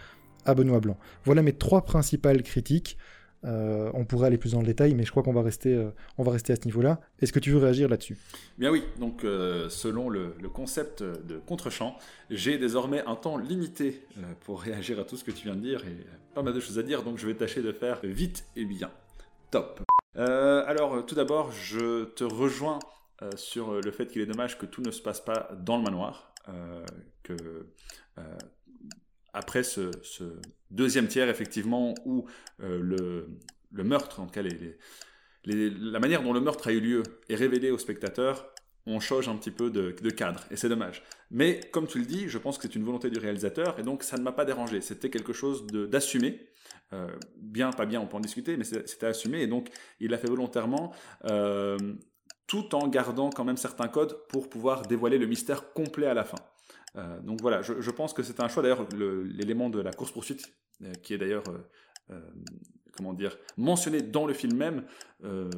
à 0.45 0.55
Benoît 0.55 0.81
Blanc. 0.81 0.99
Voilà 1.25 1.41
mes 1.41 1.55
trois 1.55 1.81
principales 1.87 2.43
critiques. 2.43 2.99
Euh, 3.47 3.91
on 3.95 4.05
pourrait 4.05 4.27
aller 4.27 4.39
plus 4.39 4.53
dans 4.53 4.61
le 4.61 4.67
détail, 4.67 4.95
mais 4.95 5.05
je 5.05 5.11
crois 5.11 5.23
qu'on 5.23 5.33
va 5.33 5.43
rester, 5.43 5.73
euh, 5.73 5.91
va 6.19 6.33
rester 6.33 6.53
à 6.53 6.57
ce 6.57 6.65
niveau-là. 6.65 7.01
Est-ce 7.21 7.33
que 7.33 7.39
tu 7.39 7.51
veux 7.51 7.59
réagir 7.59 7.89
là-dessus? 7.89 8.19
Bien 8.59 8.71
oui. 8.71 8.83
Donc, 8.99 9.25
euh, 9.25 9.69
selon 9.69 10.09
le, 10.09 10.35
concept 10.53 11.03
de 11.03 11.39
contre-champ, 11.39 11.97
j'ai 12.31 12.57
désormais 12.59 13.03
un 13.07 13.15
temps 13.15 13.37
limité 13.37 14.03
pour 14.41 14.63
réagir 14.63 14.99
à 14.99 15.05
tout 15.05 15.17
ce 15.17 15.25
que 15.25 15.31
tu 15.31 15.45
viens 15.45 15.55
de 15.55 15.61
dire 15.61 15.85
et 15.87 16.07
pas 16.35 16.43
mal 16.43 16.55
de 16.55 16.61
choses 16.61 16.79
à 16.79 16.83
dire. 16.83 17.03
Donc, 17.03 17.19
je 17.19 17.27
vais 17.27 17.35
tâcher 17.35 17.63
de 17.63 17.73
faire 17.73 18.01
vite 18.03 18.45
et 18.57 18.65
bien. 18.65 18.91
Top. 19.51 19.81
alors, 20.15 21.05
tout 21.05 21.15
d'abord, 21.15 21.53
je 21.53 22.05
te 22.05 22.25
rejoins 22.25 22.79
sur 23.35 23.81
le 23.81 23.91
fait 23.91 24.07
qu'il 24.07 24.23
est 24.23 24.27
dommage 24.27 24.59
que 24.59 24.67
tout 24.67 24.83
ne 24.83 24.91
se 24.91 25.03
passe 25.03 25.21
pas 25.21 25.51
dans 25.61 25.77
le 25.77 25.83
manoir. 25.83 26.33
que 27.23 27.37
après 29.37 29.63
ce, 29.63 29.91
deuxième 30.71 31.07
tiers, 31.07 31.29
effectivement, 31.29 31.95
où 32.05 32.27
le, 32.59 33.29
le, 33.71 33.85
meurtre, 33.85 34.21
en 34.21 34.27
tout 34.27 34.33
cas 34.33 34.43
la 35.45 36.01
manière 36.01 36.23
dont 36.23 36.33
le 36.33 36.41
meurtre 36.41 36.69
a 36.69 36.73
eu 36.73 36.81
lieu 36.81 37.03
est 37.29 37.37
révélée 37.37 37.71
au 37.71 37.79
spectateur, 37.79 38.53
on 38.87 39.01
change 39.01 39.29
un 39.29 39.37
petit 39.37 39.51
peu 39.51 39.71
de, 39.71 40.11
cadre, 40.11 40.45
et 40.51 40.57
c'est 40.57 40.69
dommage. 40.69 41.03
Mais 41.31 41.61
comme 41.73 41.87
tu 41.87 41.99
le 41.99 42.07
dis, 42.07 42.29
je 42.29 42.39
pense 42.39 42.57
que 42.57 42.63
c'est 42.69 42.77
une 42.77 42.85
volonté 42.85 43.11
du 43.11 43.19
réalisateur, 43.19 43.79
et 43.79 43.83
donc 43.83 44.03
ça 44.03 44.17
ne 44.17 44.23
m'a 44.23 44.33
pas 44.33 44.45
dérangé. 44.45 44.81
C'était 44.81 45.11
quelque 45.11 45.33
chose 45.33 45.67
d'assumé. 45.67 46.41
Euh, 46.93 47.09
bien, 47.37 47.71
pas 47.71 47.85
bien, 47.85 48.01
on 48.01 48.07
peut 48.07 48.17
en 48.17 48.21
discuter, 48.21 48.57
mais 48.57 48.65
c'était 48.65 49.07
assumé, 49.07 49.43
et 49.43 49.47
donc 49.49 49.71
il 49.99 50.11
l'a 50.11 50.19
fait 50.19 50.29
volontairement, 50.29 50.93
euh, 51.25 51.77
tout 52.47 52.77
en 52.77 52.87
gardant 52.87 53.31
quand 53.31 53.45
même 53.45 53.57
certains 53.57 53.89
codes 53.89 54.17
pour 54.29 54.49
pouvoir 54.49 54.83
dévoiler 54.83 55.19
le 55.19 55.27
mystère 55.27 55.73
complet 55.73 56.07
à 56.07 56.15
la 56.15 56.25
fin. 56.25 56.39
Euh, 56.97 57.21
donc 57.21 57.41
voilà, 57.43 57.63
je, 57.63 57.91
pense 57.91 58.13
que 58.13 58.23
c'est 58.23 58.41
un 58.41 58.49
choix. 58.49 58.63
D'ailleurs, 58.63 58.87
l'élément 58.95 59.69
de 59.69 59.81
la 59.81 59.93
course-poursuite, 59.93 60.55
qui 61.03 61.15
est 61.15 61.19
d'ailleurs 61.19 61.45
comment 62.97 63.13
dire, 63.13 63.37
mentionné 63.57 64.03
dans 64.03 64.27
le 64.27 64.35
film 64.35 64.57
même, 64.57 64.85
euh, 65.25 65.51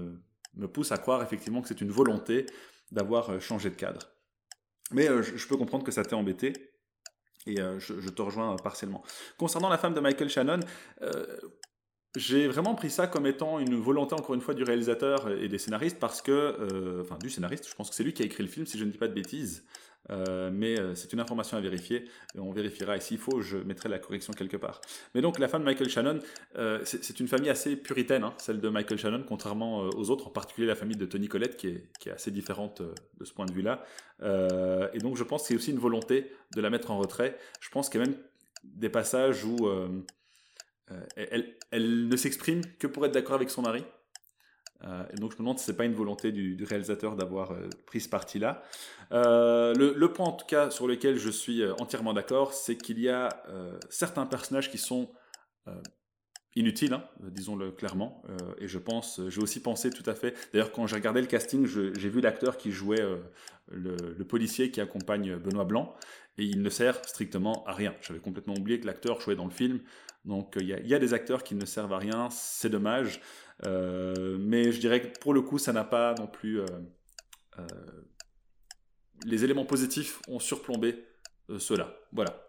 me 0.55 0.67
pousse 0.67 0.93
à 0.93 0.99
croire 0.99 1.23
effectivement 1.23 1.63
que 1.63 1.69
c'est 1.69 1.81
une 1.81 1.91
volonté 1.91 2.47
d'avoir 2.91 3.31
euh, 3.31 3.41
changé 3.41 3.71
de 3.71 3.77
cadre. 3.77 4.01
Mais 4.91 5.09
euh, 5.09 5.23
je, 5.23 5.47
peux 5.47 5.57
comprendre 5.57 5.85
que 5.85 5.93
ça 5.93 6.05
t'ait 6.05 6.15
embêté, 6.15 6.53
et 7.47 7.57
je, 7.79 8.09
te 8.11 8.21
rejoins 8.21 8.57
partiellement. 8.57 9.03
Concernant 9.39 9.71
la 9.71 9.79
femme 9.79 9.95
de 9.95 10.01
Michael 10.01 10.29
Shannon, 10.29 10.61
j'ai 12.17 12.49
vraiment 12.49 12.75
pris 12.75 12.91
ça 12.91 13.07
comme 13.07 13.27
étant 13.27 13.59
une 13.59 13.77
volonté, 13.77 14.15
encore 14.15 14.35
une 14.35 14.41
fois, 14.41 14.55
du 14.55 14.63
réalisateur 14.63 15.31
et 15.31 15.49
des 15.49 15.59
scénaristes, 15.59 15.99
parce 15.99 16.23
que, 16.23 17.01
enfin, 17.03 17.19
du 17.19 17.31
scénariste, 17.31 17.69
je 17.69 17.75
pense 17.75 17.91
que 17.91 17.95
c'est 17.95 18.05
lui 18.05 18.13
qui 18.13 18.23
a 18.23 18.27
écrit 18.27 18.43
le 18.43 18.49
film, 18.49 18.67
si 18.67 18.79
je 18.79 18.85
ne 18.85 18.91
dis 18.91 18.99
pas 18.99 19.09
de 19.09 19.15
bêtises. 19.15 19.65
Euh, 20.11 20.51
mais 20.53 20.79
euh, 20.79 20.95
c'est 20.95 21.13
une 21.13 21.21
information 21.21 21.57
à 21.57 21.61
vérifier. 21.61 22.09
Et 22.35 22.41
on 22.41 22.51
vérifiera. 22.53 22.97
Et 22.97 23.01
s'il 23.01 23.19
faut, 23.19 23.41
je 23.41 23.59
mettrai 23.59 23.89
la 23.89 23.99
correction 23.99 24.33
quelque 24.33 24.57
part. 24.57 24.81
Mais 25.15 25.21
donc, 25.21 25.39
la 25.39 25.49
femme 25.49 25.63
de 25.63 25.67
Michael 25.67 25.89
Shannon, 25.89 26.19
euh, 26.57 26.81
c'est 26.85 27.21
une 27.21 27.29
famille 27.29 27.51
assez 27.51 27.77
puritaine, 27.77 28.25
hein, 28.25 28.35
celle 28.39 28.61
de 28.61 28.69
Michael 28.69 28.99
Shannon, 28.99 29.25
contrairement 29.27 29.81
aux 29.81 30.11
autres, 30.11 30.29
en 30.29 30.31
particulier 30.31 30.67
la 30.67 30.75
famille 30.75 30.97
de 30.97 31.07
Tony 31.07 31.29
Collette, 31.29 31.57
qui 31.57 31.69
est 31.69 32.11
assez 32.11 32.31
différente 32.31 32.83
de 32.83 33.25
ce 33.25 33.33
point 33.33 33.47
de 33.47 33.53
vue-là. 33.53 33.85
et 34.93 34.99
donc, 34.99 35.17
je 35.17 35.25
pense 35.25 35.43
que 35.43 35.49
c'est 35.49 35.55
aussi 35.55 35.71
une 35.71 35.79
volonté 35.79 36.33
de 36.55 36.61
la 36.61 36.71
mettre 36.71 36.91
en 36.91 36.99
retrait. 36.99 37.37
Je 37.61 37.71
pense 37.71 37.89
qu'il 37.89 38.01
y 38.01 38.05
a 38.05 38.07
même 38.07 38.17
des 38.65 38.89
passages 38.89 39.45
où 39.45 39.69
elle, 41.17 41.55
elle 41.71 42.09
ne 42.09 42.17
s'exprime 42.17 42.63
que 42.79 42.87
pour 42.87 43.05
être 43.07 43.13
d'accord 43.13 43.35
avec 43.35 43.51
son 43.51 43.63
mari. 43.63 43.85
Euh, 44.85 45.05
donc 45.17 45.33
je 45.33 45.37
me 45.37 45.41
demande 45.41 45.59
si 45.59 45.65
c'est 45.65 45.77
pas 45.77 45.85
une 45.85 45.95
volonté 45.95 46.31
du, 46.31 46.63
réalisateur 46.65 47.17
d'avoir 47.17 47.53
euh, 47.53 47.69
pris 47.87 48.01
ce 48.01 48.09
parti-là. 48.09 48.63
Euh, 49.13 49.75
le, 49.75 50.13
point 50.13 50.27
en 50.27 50.33
tout 50.33 50.47
cas 50.47 50.71
sur 50.71 50.87
lequel 50.87 51.17
je 51.17 51.31
suis 51.31 51.65
entièrement 51.81 52.13
d'accord, 52.13 52.53
c'est 52.53 52.77
qu'il 52.77 53.01
y 53.01 53.09
a 53.09 53.43
certains 53.91 54.27
personnages 54.27 54.71
qui 54.71 54.79
sont 54.79 55.11
inutiles, 56.57 56.93
hein, 56.93 57.05
disons-le 57.21 57.71
clairement. 57.71 58.23
et 58.59 58.67
je 58.67 58.79
pense, 58.79 59.21
j'ai 59.29 59.41
aussi 59.41 59.61
pensé 59.61 59.91
tout 59.91 60.09
à 60.09 60.15
fait. 60.15 60.35
D'ailleurs, 60.53 60.73
quand 60.73 60.87
j'ai 60.87 60.97
regardé 60.97 61.21
le 61.21 61.27
casting, 61.27 61.67
j'ai 61.67 62.09
vu 62.09 62.21
l'acteur 62.21 62.57
qui 62.57 62.73
jouait 62.73 63.05
le, 63.71 64.25
policier 64.25 64.71
qui 64.71 64.81
accompagne 64.81 65.37
Benoît 65.37 65.65
Blanc, 65.65 65.95
et 66.39 66.45
il 66.45 66.63
ne 66.63 66.71
sert 66.71 67.05
strictement 67.05 67.65
à 67.67 67.73
rien. 67.73 67.95
J'avais 68.01 68.21
complètement 68.21 68.55
oublié 68.55 68.81
que 68.81 68.87
l'acteur 68.87 69.21
jouait 69.21 69.37
dans 69.37 69.45
le 69.45 69.51
film. 69.51 69.81
Donc 70.25 70.57
il 70.61 70.67
y, 70.67 70.95
a 70.95 70.99
des 70.99 71.15
acteurs 71.15 71.43
qui 71.43 71.55
ne 71.55 71.65
servent 71.65 71.93
à 71.93 71.99
rien, 71.99 72.29
c'est 72.31 72.69
dommage. 72.69 73.21
Euh, 73.67 74.37
mais 74.39 74.71
je 74.73 74.81
dirais 74.81 75.01
que 75.01 75.19
pour 75.19 75.35
le 75.35 75.43
coup, 75.43 75.59
ça 75.59 75.73
n'a 75.73 75.85
pas 75.85 76.15
non 76.19 76.27
plus. 76.27 76.61
Euh, 76.61 76.67
euh, 77.59 77.67
les 79.25 79.43
éléments 79.45 79.65
positifs 79.65 80.21
ont 80.29 80.39
surplombé 80.39 81.05
cela. 81.59 81.97
Voilà. 82.13 82.48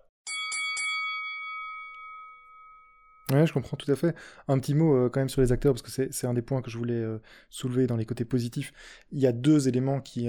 Ouais, 3.32 3.46
je 3.46 3.54
comprends 3.54 3.78
tout 3.78 3.92
à 3.92 3.96
fait. 3.96 4.16
Un 4.48 4.58
petit 4.58 4.74
mot 4.74 5.10
quand 5.10 5.20
même 5.20 5.30
sur 5.30 5.42
les 5.42 5.52
acteurs, 5.52 5.74
parce 5.74 5.84
que 5.84 6.10
c'est 6.12 6.28
un 6.28 6.34
des 6.34 6.42
points 6.42 6.62
que 6.62 6.72
je 6.72 6.78
voulais 6.78 7.06
soulever 7.52 7.86
dans 7.86 7.96
les 7.96 8.06
côtés 8.06 8.26
positifs. 8.26 8.74
Il 9.12 9.20
y 9.20 9.28
a 9.28 9.32
deux 9.32 9.68
éléments 9.68 10.02
qui, 10.02 10.28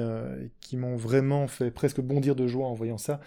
qui 0.61 0.77
m'ont 0.77 0.97
vraiment 0.97 1.49
fait 1.49 1.71
presque 1.71 2.01
bondir 2.01 2.37
de 2.37 2.47
joie 2.47 2.67
en 2.67 2.75
voyant 2.75 2.99
ça. 2.99 3.21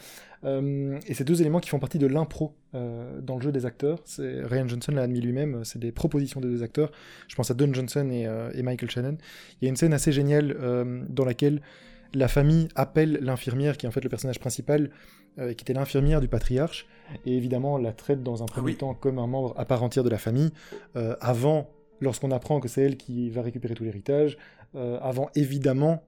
Euh, 0.46 1.00
et 1.08 1.14
ces 1.14 1.24
deux 1.24 1.42
éléments 1.42 1.60
qui 1.60 1.70
font 1.70 1.80
partie 1.80 2.00
de 2.00 2.08
l'impro 2.08 2.56
euh, 2.76 3.22
dans 3.22 3.36
le 3.36 3.42
jeu 3.42 3.52
des 3.52 3.66
acteurs. 3.66 4.04
Ryan 4.18 4.68
Johnson 4.68 4.92
l'a 4.92 5.04
admis 5.04 5.22
lui-même, 5.22 5.64
c'est 5.64 5.80
des 5.80 5.92
propositions 5.92 6.42
des 6.42 6.50
deux 6.50 6.64
acteurs. 6.64 6.92
Je 7.28 7.36
pense 7.36 7.50
à 7.52 7.54
Don 7.54 7.74
Johnson 7.74 8.10
euh, 8.12 8.52
et 8.54 8.62
Michael 8.62 8.90
Shannon. 8.90 9.18
Il 9.62 9.66
y 9.66 9.68
a 9.68 9.70
une 9.70 9.76
scène 9.76 9.94
assez 9.94 10.12
géniale 10.12 10.58
dans 11.10 11.26
laquelle 11.26 11.62
la 12.14 12.28
famille 12.28 12.68
appelle 12.76 13.20
l'infirmière, 13.22 13.78
qui 13.78 13.86
est 13.86 13.90
en 13.90 13.92
fait 13.92 14.04
le 14.04 14.10
personnage 14.10 14.40
principal, 14.40 14.92
qui 15.38 15.64
était 15.64 15.74
l'infirmière 15.74 16.22
du 16.22 16.28
patriarche, 16.28 16.88
et 17.26 17.36
évidemment 17.36 17.78
la 17.78 17.92
traite 17.92 18.24
dans 18.24 18.44
un 18.44 18.46
ah 18.50 18.52
premier 18.52 18.76
temps 18.76 18.94
comme 18.94 19.20
un 19.20 19.28
membre 19.28 19.54
à 19.58 19.66
part 19.66 19.84
entière 19.84 20.04
de 20.04 20.10
la 20.10 20.18
famille, 20.18 20.52
avant, 21.22 21.70
lorsqu'on 22.02 22.32
apprend 22.32 22.60
que 22.60 22.68
c'est 22.68 22.82
elle 22.82 22.98
qui 22.98 23.30
va 23.30 23.42
récupérer 23.42 23.74
tout 23.74 23.84
l'héritage, 23.84 24.38
avant 24.74 25.30
évidemment 25.36 26.04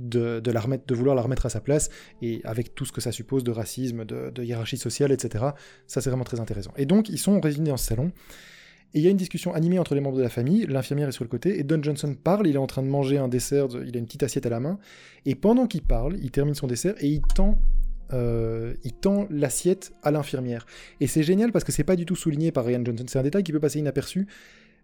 de, 0.00 0.50
la 0.50 0.60
remettre, 0.60 0.86
de 0.86 0.94
vouloir 0.94 1.14
la 1.14 1.22
remettre 1.22 1.46
à 1.46 1.50
sa 1.50 1.60
place, 1.60 1.90
et 2.22 2.40
avec 2.44 2.74
tout 2.74 2.84
ce 2.84 2.92
que 2.92 3.00
ça 3.00 3.12
suppose 3.12 3.44
de 3.44 3.50
racisme, 3.50 4.04
de, 4.04 4.42
hiérarchie 4.42 4.78
sociale, 4.78 5.12
etc. 5.12 5.44
Ça, 5.86 6.00
c'est 6.00 6.10
vraiment 6.10 6.24
très 6.24 6.40
intéressant. 6.40 6.72
Et 6.76 6.86
donc, 6.86 7.08
ils 7.08 7.18
sont 7.18 7.40
réunis 7.40 7.68
dans 7.68 7.76
ce 7.76 7.86
salon, 7.86 8.12
et 8.92 8.98
il 8.98 9.04
y 9.04 9.06
a 9.06 9.10
une 9.10 9.16
discussion 9.16 9.54
animée 9.54 9.78
entre 9.78 9.94
les 9.94 10.00
membres 10.00 10.16
de 10.16 10.22
la 10.22 10.28
famille, 10.28 10.66
l'infirmière 10.66 11.08
est 11.08 11.12
sur 11.12 11.24
le 11.24 11.28
côté, 11.28 11.60
et 11.60 11.62
Don 11.62 11.80
Johnson 11.82 12.14
parle, 12.14 12.48
il 12.48 12.56
est 12.56 12.58
en 12.58 12.66
train 12.66 12.82
de 12.82 12.88
manger 12.88 13.18
un 13.18 13.28
dessert, 13.28 13.68
il 13.86 13.94
a 13.94 13.98
une 13.98 14.06
petite 14.06 14.22
assiette 14.22 14.46
à 14.46 14.50
la 14.50 14.58
main, 14.58 14.78
et 15.26 15.34
pendant 15.34 15.66
qu'il 15.66 15.82
parle, 15.82 16.16
il 16.20 16.30
termine 16.30 16.54
son 16.54 16.66
dessert, 16.66 16.94
et 16.98 17.06
il 17.06 17.20
tend 17.20 17.58
euh, 18.12 18.74
il 18.84 18.92
tend 18.92 19.26
l'assiette 19.30 19.92
à 20.02 20.10
l'infirmière. 20.10 20.66
Et 21.00 21.06
c'est 21.06 21.22
génial 21.22 21.52
parce 21.52 21.64
que 21.64 21.72
c'est 21.72 21.84
pas 21.84 21.96
du 21.96 22.06
tout 22.06 22.16
souligné 22.16 22.52
par 22.52 22.64
Ryan 22.64 22.84
Johnson. 22.84 23.04
C'est 23.08 23.18
un 23.18 23.22
détail 23.22 23.42
qui 23.42 23.52
peut 23.52 23.60
passer 23.60 23.78
inaperçu, 23.78 24.26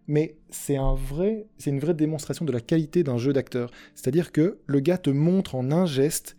mais 0.07 0.37
c'est 0.49 0.77
un 0.77 0.95
vrai, 0.95 1.47
c'est 1.57 1.69
une 1.69 1.79
vraie 1.79 1.93
démonstration 1.93 2.45
de 2.45 2.51
la 2.51 2.61
qualité 2.61 3.03
d'un 3.03 3.17
jeu 3.17 3.33
d'acteur. 3.33 3.71
C'est-à-dire 3.95 4.31
que 4.31 4.59
le 4.65 4.79
gars 4.79 4.97
te 4.97 5.09
montre 5.09 5.55
en 5.55 5.71
un 5.71 5.85
geste 5.85 6.37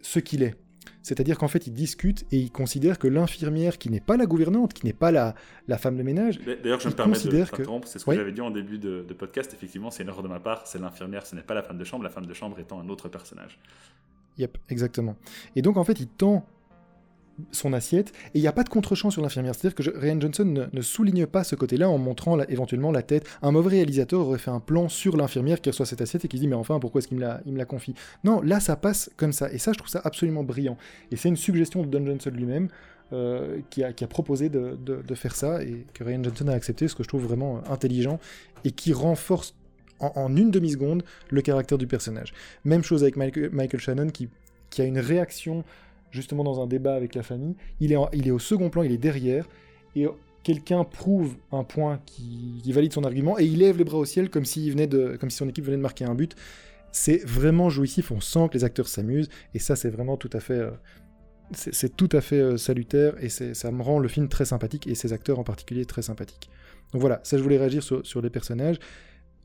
ce 0.00 0.18
qu'il 0.18 0.42
est. 0.42 0.56
C'est-à-dire 1.02 1.36
qu'en 1.36 1.48
fait, 1.48 1.66
il 1.66 1.72
discute 1.72 2.24
et 2.30 2.38
il 2.38 2.50
considère 2.52 2.98
que 2.98 3.08
l'infirmière, 3.08 3.78
qui 3.78 3.90
n'est 3.90 4.00
pas 4.00 4.16
la 4.16 4.26
gouvernante, 4.26 4.72
qui 4.72 4.86
n'est 4.86 4.92
pas 4.92 5.10
la, 5.10 5.34
la 5.66 5.76
femme 5.76 5.96
de 5.96 6.02
ménage. 6.02 6.38
D'ailleurs, 6.62 6.80
je 6.80 6.88
me 6.88 6.94
permets 6.94 7.18
de 7.18 7.44
t'interrompre, 7.44 7.88
c'est 7.88 7.98
ce 7.98 8.04
que 8.04 8.14
j'avais 8.14 8.32
dit 8.32 8.40
en 8.40 8.50
début 8.50 8.78
de, 8.78 9.04
de 9.06 9.14
podcast. 9.14 9.52
Effectivement, 9.52 9.90
c'est 9.90 10.04
une 10.04 10.08
erreur 10.08 10.22
de 10.22 10.28
ma 10.28 10.38
part, 10.38 10.66
c'est 10.66 10.78
l'infirmière, 10.78 11.26
ce 11.26 11.34
n'est 11.34 11.42
pas 11.42 11.54
la 11.54 11.62
femme 11.62 11.78
de 11.78 11.84
chambre, 11.84 12.04
la 12.04 12.10
femme 12.10 12.26
de 12.26 12.34
chambre 12.34 12.58
étant 12.60 12.80
un 12.80 12.88
autre 12.88 13.08
personnage. 13.08 13.58
Yep, 14.38 14.58
exactement. 14.70 15.16
Et 15.56 15.62
donc, 15.62 15.76
en 15.76 15.84
fait, 15.84 16.00
il 16.00 16.08
tend 16.08 16.44
son 17.50 17.72
assiette, 17.72 18.12
et 18.34 18.38
il 18.38 18.40
n'y 18.40 18.46
a 18.46 18.52
pas 18.52 18.62
de 18.62 18.68
contre-champ 18.68 19.10
sur 19.10 19.22
l'infirmière. 19.22 19.54
C'est-à-dire 19.54 19.74
que 19.74 19.98
Ryan 19.98 20.20
Johnson 20.20 20.68
ne, 20.72 20.82
souligne 20.82 21.26
pas 21.26 21.44
ce 21.44 21.54
côté-là 21.56 21.88
en 21.88 21.98
montrant 21.98 22.38
éventuellement 22.40 22.92
la 22.92 23.02
tête. 23.02 23.26
Un 23.42 23.50
mauvais 23.50 23.70
réalisateur 23.70 24.20
aurait 24.20 24.38
fait 24.38 24.50
un 24.50 24.60
plan 24.60 24.88
sur 24.88 25.16
l'infirmière 25.16 25.60
qui 25.60 25.70
reçoit 25.70 25.86
cette 25.86 26.00
assiette 26.00 26.24
et 26.24 26.28
qui 26.28 26.36
se 26.36 26.42
dit 26.42 26.48
mais 26.48 26.56
enfin 26.56 26.78
pourquoi 26.78 27.00
est-ce 27.00 27.08
qu'il 27.08 27.18
me 27.18 27.58
la, 27.58 27.64
confie? 27.64 27.94
Non, 28.24 28.40
là 28.42 28.60
ça 28.60 28.76
passe 28.76 29.10
comme 29.16 29.32
ça, 29.32 29.50
et 29.52 29.58
ça 29.58 29.72
je 29.72 29.78
trouve 29.78 29.90
ça 29.90 30.00
absolument 30.04 30.44
brillant. 30.44 30.76
Et 31.10 31.16
c'est 31.16 31.28
une 31.28 31.36
suggestion 31.36 31.82
de 31.82 31.86
Don 31.88 32.04
Johnson 32.04 32.30
lui-même. 32.34 32.68
Euh, 33.12 33.58
qui, 33.68 33.84
a, 33.84 33.92
proposé 34.06 34.48
de, 34.48 35.14
faire 35.14 35.36
ça 35.36 35.62
et 35.62 35.84
que 35.92 36.02
Ryan 36.02 36.22
Johnson 36.22 36.48
a 36.48 36.54
accepté, 36.54 36.88
ce 36.88 36.94
que 36.94 37.02
je 37.02 37.08
trouve 37.08 37.24
vraiment 37.24 37.60
intelligent 37.68 38.18
et 38.64 38.70
qui 38.70 38.94
renforce 38.94 39.54
en, 40.02 40.36
une 40.36 40.50
demi-seconde 40.50 41.04
le 41.30 41.42
caractère 41.42 41.78
du 41.78 41.86
personnage. 41.86 42.32
Même 42.64 42.82
chose 42.82 43.02
avec 43.02 43.16
Michael, 43.16 43.80
Shannon 43.80 44.08
qui, 44.08 44.28
qui 44.70 44.82
a 44.82 44.84
une 44.84 44.98
réaction 44.98 45.64
justement 46.10 46.44
dans 46.44 46.62
un 46.62 46.66
débat 46.66 46.94
avec 46.94 47.14
la 47.14 47.22
famille. 47.22 47.56
Il 47.80 47.92
est, 47.92 47.96
il 48.12 48.28
est 48.28 48.30
au 48.30 48.38
second 48.38 48.70
plan, 48.70 48.82
il 48.82 48.92
est 48.92 48.98
derrière, 48.98 49.48
et 49.96 50.06
quelqu'un 50.42 50.84
prouve 50.84 51.36
un 51.50 51.64
point 51.64 52.00
qui, 52.06 52.60
valide 52.72 52.92
son 52.92 53.04
argument, 53.04 53.38
et 53.38 53.44
il 53.44 53.58
lève 53.58 53.78
les 53.78 53.84
bras 53.84 53.98
au 53.98 54.04
ciel 54.04 54.30
comme, 54.30 54.44
s'il 54.44 54.70
venait 54.70 54.86
de, 54.86 55.16
comme 55.18 55.30
si 55.30 55.38
son 55.38 55.48
équipe 55.48 55.64
venait 55.64 55.76
de 55.76 55.82
marquer 55.82 56.04
un 56.04 56.14
but. 56.14 56.36
C'est 56.92 57.24
vraiment 57.24 57.70
jouissif, 57.70 58.10
on 58.10 58.20
sent 58.20 58.48
que 58.50 58.58
les 58.58 58.64
acteurs 58.64 58.88
s'amusent, 58.88 59.30
et 59.54 59.58
ça 59.58 59.76
c'est 59.76 59.90
vraiment 59.90 60.16
tout 60.16 60.30
à 60.32 60.40
fait... 60.40 60.58
Euh, 60.58 60.70
c'est 61.54 61.96
tout 61.96 62.08
à 62.12 62.22
fait 62.22 62.40
euh, 62.40 62.56
salutaire, 62.56 63.14
et 63.22 63.28
ça 63.28 63.70
me 63.72 63.82
rend 63.82 63.98
le 63.98 64.08
film 64.08 64.28
très 64.28 64.46
sympathique, 64.46 64.86
et 64.86 64.94
ses 64.94 65.12
acteurs 65.12 65.38
en 65.38 65.44
particulier 65.44 65.84
très 65.84 66.02
sympathiques. 66.02 66.48
Donc 66.92 67.00
voilà, 67.00 67.20
ça 67.24 67.36
je 67.36 67.42
voulais 67.42 67.58
réagir 67.58 67.82
sur, 67.82 68.06
sur 68.06 68.22
les 68.22 68.30
personnages. 68.30 68.78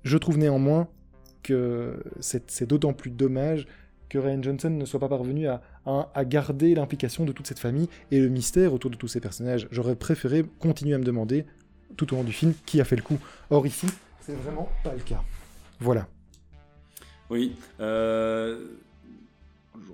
Je 0.07 0.17
trouve 0.17 0.37
néanmoins 0.37 0.87
que 1.43 2.01
c'est 2.21 2.65
d'autant 2.65 2.93
plus 2.93 3.09
dommage 3.11 3.67
que 4.07 4.17
Ryan 4.17 4.41
Johnson 4.41 4.69
ne 4.69 4.85
soit 4.85 5.01
pas 5.01 5.09
parvenu 5.09 5.47
à, 5.47 5.61
garder 6.23 6.73
l'implication 6.75 7.25
de 7.25 7.33
toute 7.33 7.45
cette 7.45 7.59
famille 7.59 7.89
et 8.09 8.21
le 8.21 8.29
mystère 8.29 8.73
autour 8.73 8.89
de 8.89 8.95
tous 8.95 9.09
ces 9.09 9.19
personnages. 9.19 9.67
J'aurais 9.69 9.97
préféré 9.97 10.45
continuer 10.59 10.93
à 10.93 10.97
me 10.97 11.03
demander, 11.03 11.45
tout 11.97 12.13
au 12.13 12.15
long 12.15 12.23
du 12.23 12.31
film, 12.31 12.53
qui 12.65 12.79
a 12.79 12.85
fait 12.85 12.95
le 12.95 13.01
coup. 13.01 13.19
Or 13.49 13.67
ici, 13.67 13.87
c'est 14.21 14.35
vraiment 14.35 14.69
pas 14.81 14.93
le 14.93 15.01
cas. 15.01 15.21
Voilà. 15.81 16.07
Oui. 17.29 17.57
Euh, 17.81 18.65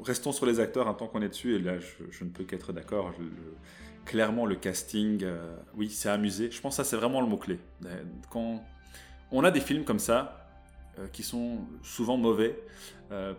restons 0.03 0.31
sur 0.31 0.45
les 0.45 0.59
acteurs 0.59 0.87
un 0.87 0.93
tant 0.93 1.07
qu'on 1.07 1.23
est 1.23 1.29
dessus, 1.29 1.55
et 1.55 1.59
là 1.59 1.73
je, 1.79 2.23
ne 2.23 2.29
peux 2.29 2.43
qu'être 2.43 2.71
d'accord. 2.71 3.11
Clairement, 4.05 4.45
le 4.45 4.57
casting, 4.57 5.23
euh, 5.23 5.55
oui, 5.75 5.89
c'est 5.89 6.09
amusé. 6.09 6.51
Je 6.51 6.61
pense 6.61 6.77
que 6.77 6.83
ça 6.83 6.87
c'est 6.87 6.97
vraiment 6.97 7.19
le 7.19 7.27
mot-clé. 7.27 7.57
Quand 8.29 8.63
on 9.33 9.43
a 9.43 9.51
des 9.51 9.59
films 9.59 9.83
comme 9.83 9.99
ça, 9.99 10.39
qui 11.11 11.23
sont 11.23 11.57
souvent 11.81 12.17
mauvais 12.17 12.55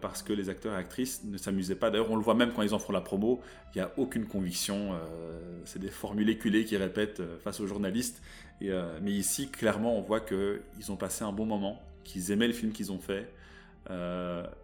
parce 0.00 0.22
que 0.22 0.32
les 0.32 0.50
acteurs 0.50 0.74
et 0.74 0.76
actrices 0.76 1.22
ne 1.24 1.38
s'amusaient 1.38 1.76
pas. 1.76 1.90
D'ailleurs, 1.90 2.10
on 2.10 2.16
le 2.16 2.22
voit 2.22 2.34
même 2.34 2.52
quand 2.52 2.62
ils 2.62 2.74
en 2.74 2.78
font 2.78 2.92
la 2.92 3.00
promo, 3.00 3.40
il 3.74 3.78
n'y 3.78 3.82
a 3.82 3.92
aucune 3.96 4.26
conviction. 4.26 4.92
c'est 5.64 5.78
des 5.78 5.88
formules 5.88 6.28
éculées 6.30 6.64
qu'ils 6.64 6.78
répètent 6.78 7.22
face 7.42 7.60
aux 7.60 7.66
journalistes. 7.66 8.22
Mais 8.60 9.12
ici, 9.12 9.48
clairement, 9.48 9.96
on 9.96 10.00
voit 10.00 10.20
qu'ils 10.20 10.90
ont 10.90 10.96
passé 10.96 11.24
un 11.24 11.32
bon 11.32 11.46
moment, 11.46 11.80
qu'ils 12.02 12.30
aimaient 12.32 12.48
le 12.48 12.52
film 12.52 12.72
qu'ils 12.72 12.90
ont 12.92 12.98
fait. 12.98 13.32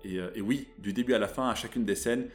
Et, 0.05 0.41
oui, 0.41 0.69
du 0.79 0.93
début 0.93 1.15
à 1.15 1.19
la 1.19 1.29
fin, 1.29 1.49
à 1.49 1.55
chacune 1.55 1.85
des 1.85 1.95
scènes, 1.95 2.27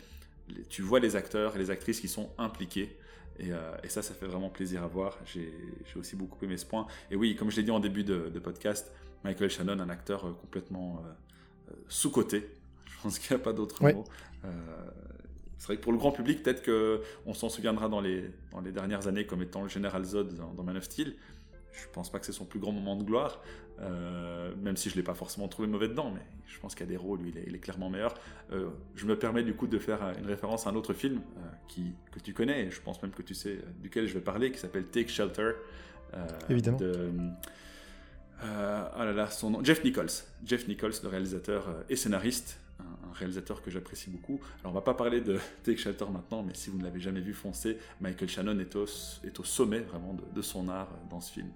tu 0.70 0.82
vois 0.82 1.00
les 1.00 1.16
acteurs 1.16 1.56
et 1.56 1.60
les 1.60 1.72
actrices 1.72 2.00
qui 2.00 2.08
sont 2.08 2.30
impliqués. 2.38 2.98
Euh, 3.42 3.75
et, 3.84 3.90
ça, 3.90 4.02
ça 4.02 4.14
fait 4.14 4.28
vraiment 4.28 4.50
plaisir 4.50 4.84
à 4.84 4.88
voir. 4.88 5.18
J'ai 5.25 5.52
aussi 5.96 6.16
beaucoup 6.16 6.44
aimé 6.44 6.58
ce 6.58 6.66
point. 6.66 6.88
Et 7.12 7.16
oui, 7.16 7.36
comme 7.36 7.52
je 7.52 7.58
l'ai 7.58 7.64
dit 7.64 7.72
en 7.72 7.80
début 7.80 8.04
de, 8.04 8.40
podcast, 8.40 8.92
Michael 9.24 9.50
Shannon, 9.50 9.80
un 9.80 9.90
acteur 9.90 10.25
euh, 10.25 10.32
complètement 10.32 11.04
euh, 11.06 11.74
sous-coté. 11.88 12.50
Je 12.86 13.02
pense 13.02 13.20
qu'il 13.20 13.36
n'y 13.36 13.42
a 13.42 13.44
pas 13.44 13.54
d'autre 13.54 13.84
mot. 13.84 14.04
c'est 15.58 15.66
vrai 15.66 15.78
que 15.78 15.82
pour 15.82 15.92
le 15.92 15.98
grand 15.98 16.12
public, 16.12 16.42
peut-être 16.42 16.64
qu'on 16.66 17.34
s'en 17.34 17.50
souviendra 17.50 17.88
dans 17.88 18.02
les, 18.02 18.32
dans 18.52 18.62
les 18.62 18.72
dernières 18.72 19.08
années 19.08 19.28
comme 19.28 19.44
étant 19.44 19.62
le 19.62 19.70
général 19.70 20.04
Zod 20.04 20.34
dans, 20.36 20.54
dans 20.54 20.64
Man 20.64 20.78
of 20.78 20.84
Steel. 20.86 21.16
Je 21.75 21.88
pense 21.91 22.12
pas 22.12 22.20
que 22.20 22.25
c'est 22.25 22.32
son 22.32 22.46
plus 22.46 22.60
grand 22.60 22.72
moment 22.72 22.96
de 22.96 23.03
gloire, 23.03 23.41
euh, 23.82 24.53
même 24.62 24.77
si 24.77 24.89
je 24.89 24.96
l'ai 24.96 25.03
pas 25.03 25.13
forcément 25.13 25.48
trouvé 25.48 25.67
mauvais 25.67 25.88
dedans, 25.88 26.12
mais 26.13 26.22
je 26.48 26.60
pense 26.60 26.75
qu'il 26.75 26.86
y 26.86 26.89
a 26.89 26.91
des 26.91 26.98
rôles 26.98 27.22
où 27.22 27.25
il 27.25 27.38
est, 27.38 27.60
clairement 27.60 27.89
meilleur. 27.89 28.13
Euh, 28.51 28.70
je 28.96 29.05
me 29.05 29.17
permets 29.17 29.44
du 29.44 29.53
coup 29.53 29.67
de 29.67 29.77
faire 29.79 30.13
une 30.17 30.25
référence 30.25 30.67
à 30.67 30.70
un 30.70 30.75
autre 30.75 30.94
film 30.94 31.17
euh, 31.38 31.41
qui, 31.67 31.94
que 32.12 32.20
tu 32.20 32.34
connais, 32.34 32.65
et 32.65 32.72
je 32.72 32.82
pense 32.82 33.01
même 33.01 33.12
que 33.12 33.22
tu 33.22 33.34
sais 33.34 33.60
duquel 33.82 34.08
je 34.08 34.13
vais 34.13 34.22
parler, 34.22 34.51
qui 34.51 34.60
s'appelle 34.60 34.86
Take 34.86 35.10
Shelter. 35.10 35.51
Évidemment. 36.50 36.77
De, 36.77 37.10
oh 38.41 38.46
là 38.46 39.12
là, 39.12 39.29
son 39.29 39.50
nom, 39.50 39.63
Jeff 39.63 39.84
Nichols. 39.84 40.08
Jeff 40.46 40.67
Nichols, 40.67 40.94
le 41.03 41.10
réalisateur 41.10 41.84
et 41.89 41.98
scénariste, 41.98 42.60
un, 42.79 43.13
réalisateur 43.13 43.62
que 43.62 43.70
j'apprécie 43.70 44.10
beaucoup. 44.10 44.39
Alors 44.62 44.72
on 44.72 44.75
va 44.75 44.82
pas 44.82 44.94
parler 44.94 45.20
de 45.20 45.38
Take 45.63 45.77
Shelter 45.77 46.05
maintenant, 46.10 46.44
mais 46.44 46.53
si 46.53 46.70
vous 46.70 46.77
ne 46.77 46.84
l'avez 46.84 47.01
jamais 47.01 47.20
vu, 47.20 47.34
foncez. 47.34 47.77
Michael 48.00 48.29
Shannon 48.29 48.60
est 48.60 48.75
au, 48.77 48.86
est 49.25 49.38
au 49.38 49.44
sommet 49.44 49.79
vraiment 49.79 50.15
de 50.34 50.41
son 50.41 50.70
art 50.70 50.89
dans 51.10 51.20
ce 51.20 51.34
film. 51.34 51.50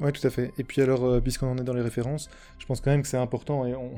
Ouais, 0.00 0.12
tout 0.12 0.26
à 0.26 0.30
fait. 0.30 0.52
Et 0.58 0.64
puis 0.64 0.82
alors, 0.82 1.04
euh, 1.04 1.20
puisqu'on 1.20 1.48
en 1.48 1.58
est 1.58 1.64
dans 1.64 1.74
les 1.74 1.82
références, 1.82 2.28
je 2.58 2.66
pense 2.66 2.80
quand 2.80 2.90
même 2.90 3.02
que 3.02 3.08
c'est 3.08 3.16
important 3.16 3.66
et 3.66 3.74
on 3.74 3.90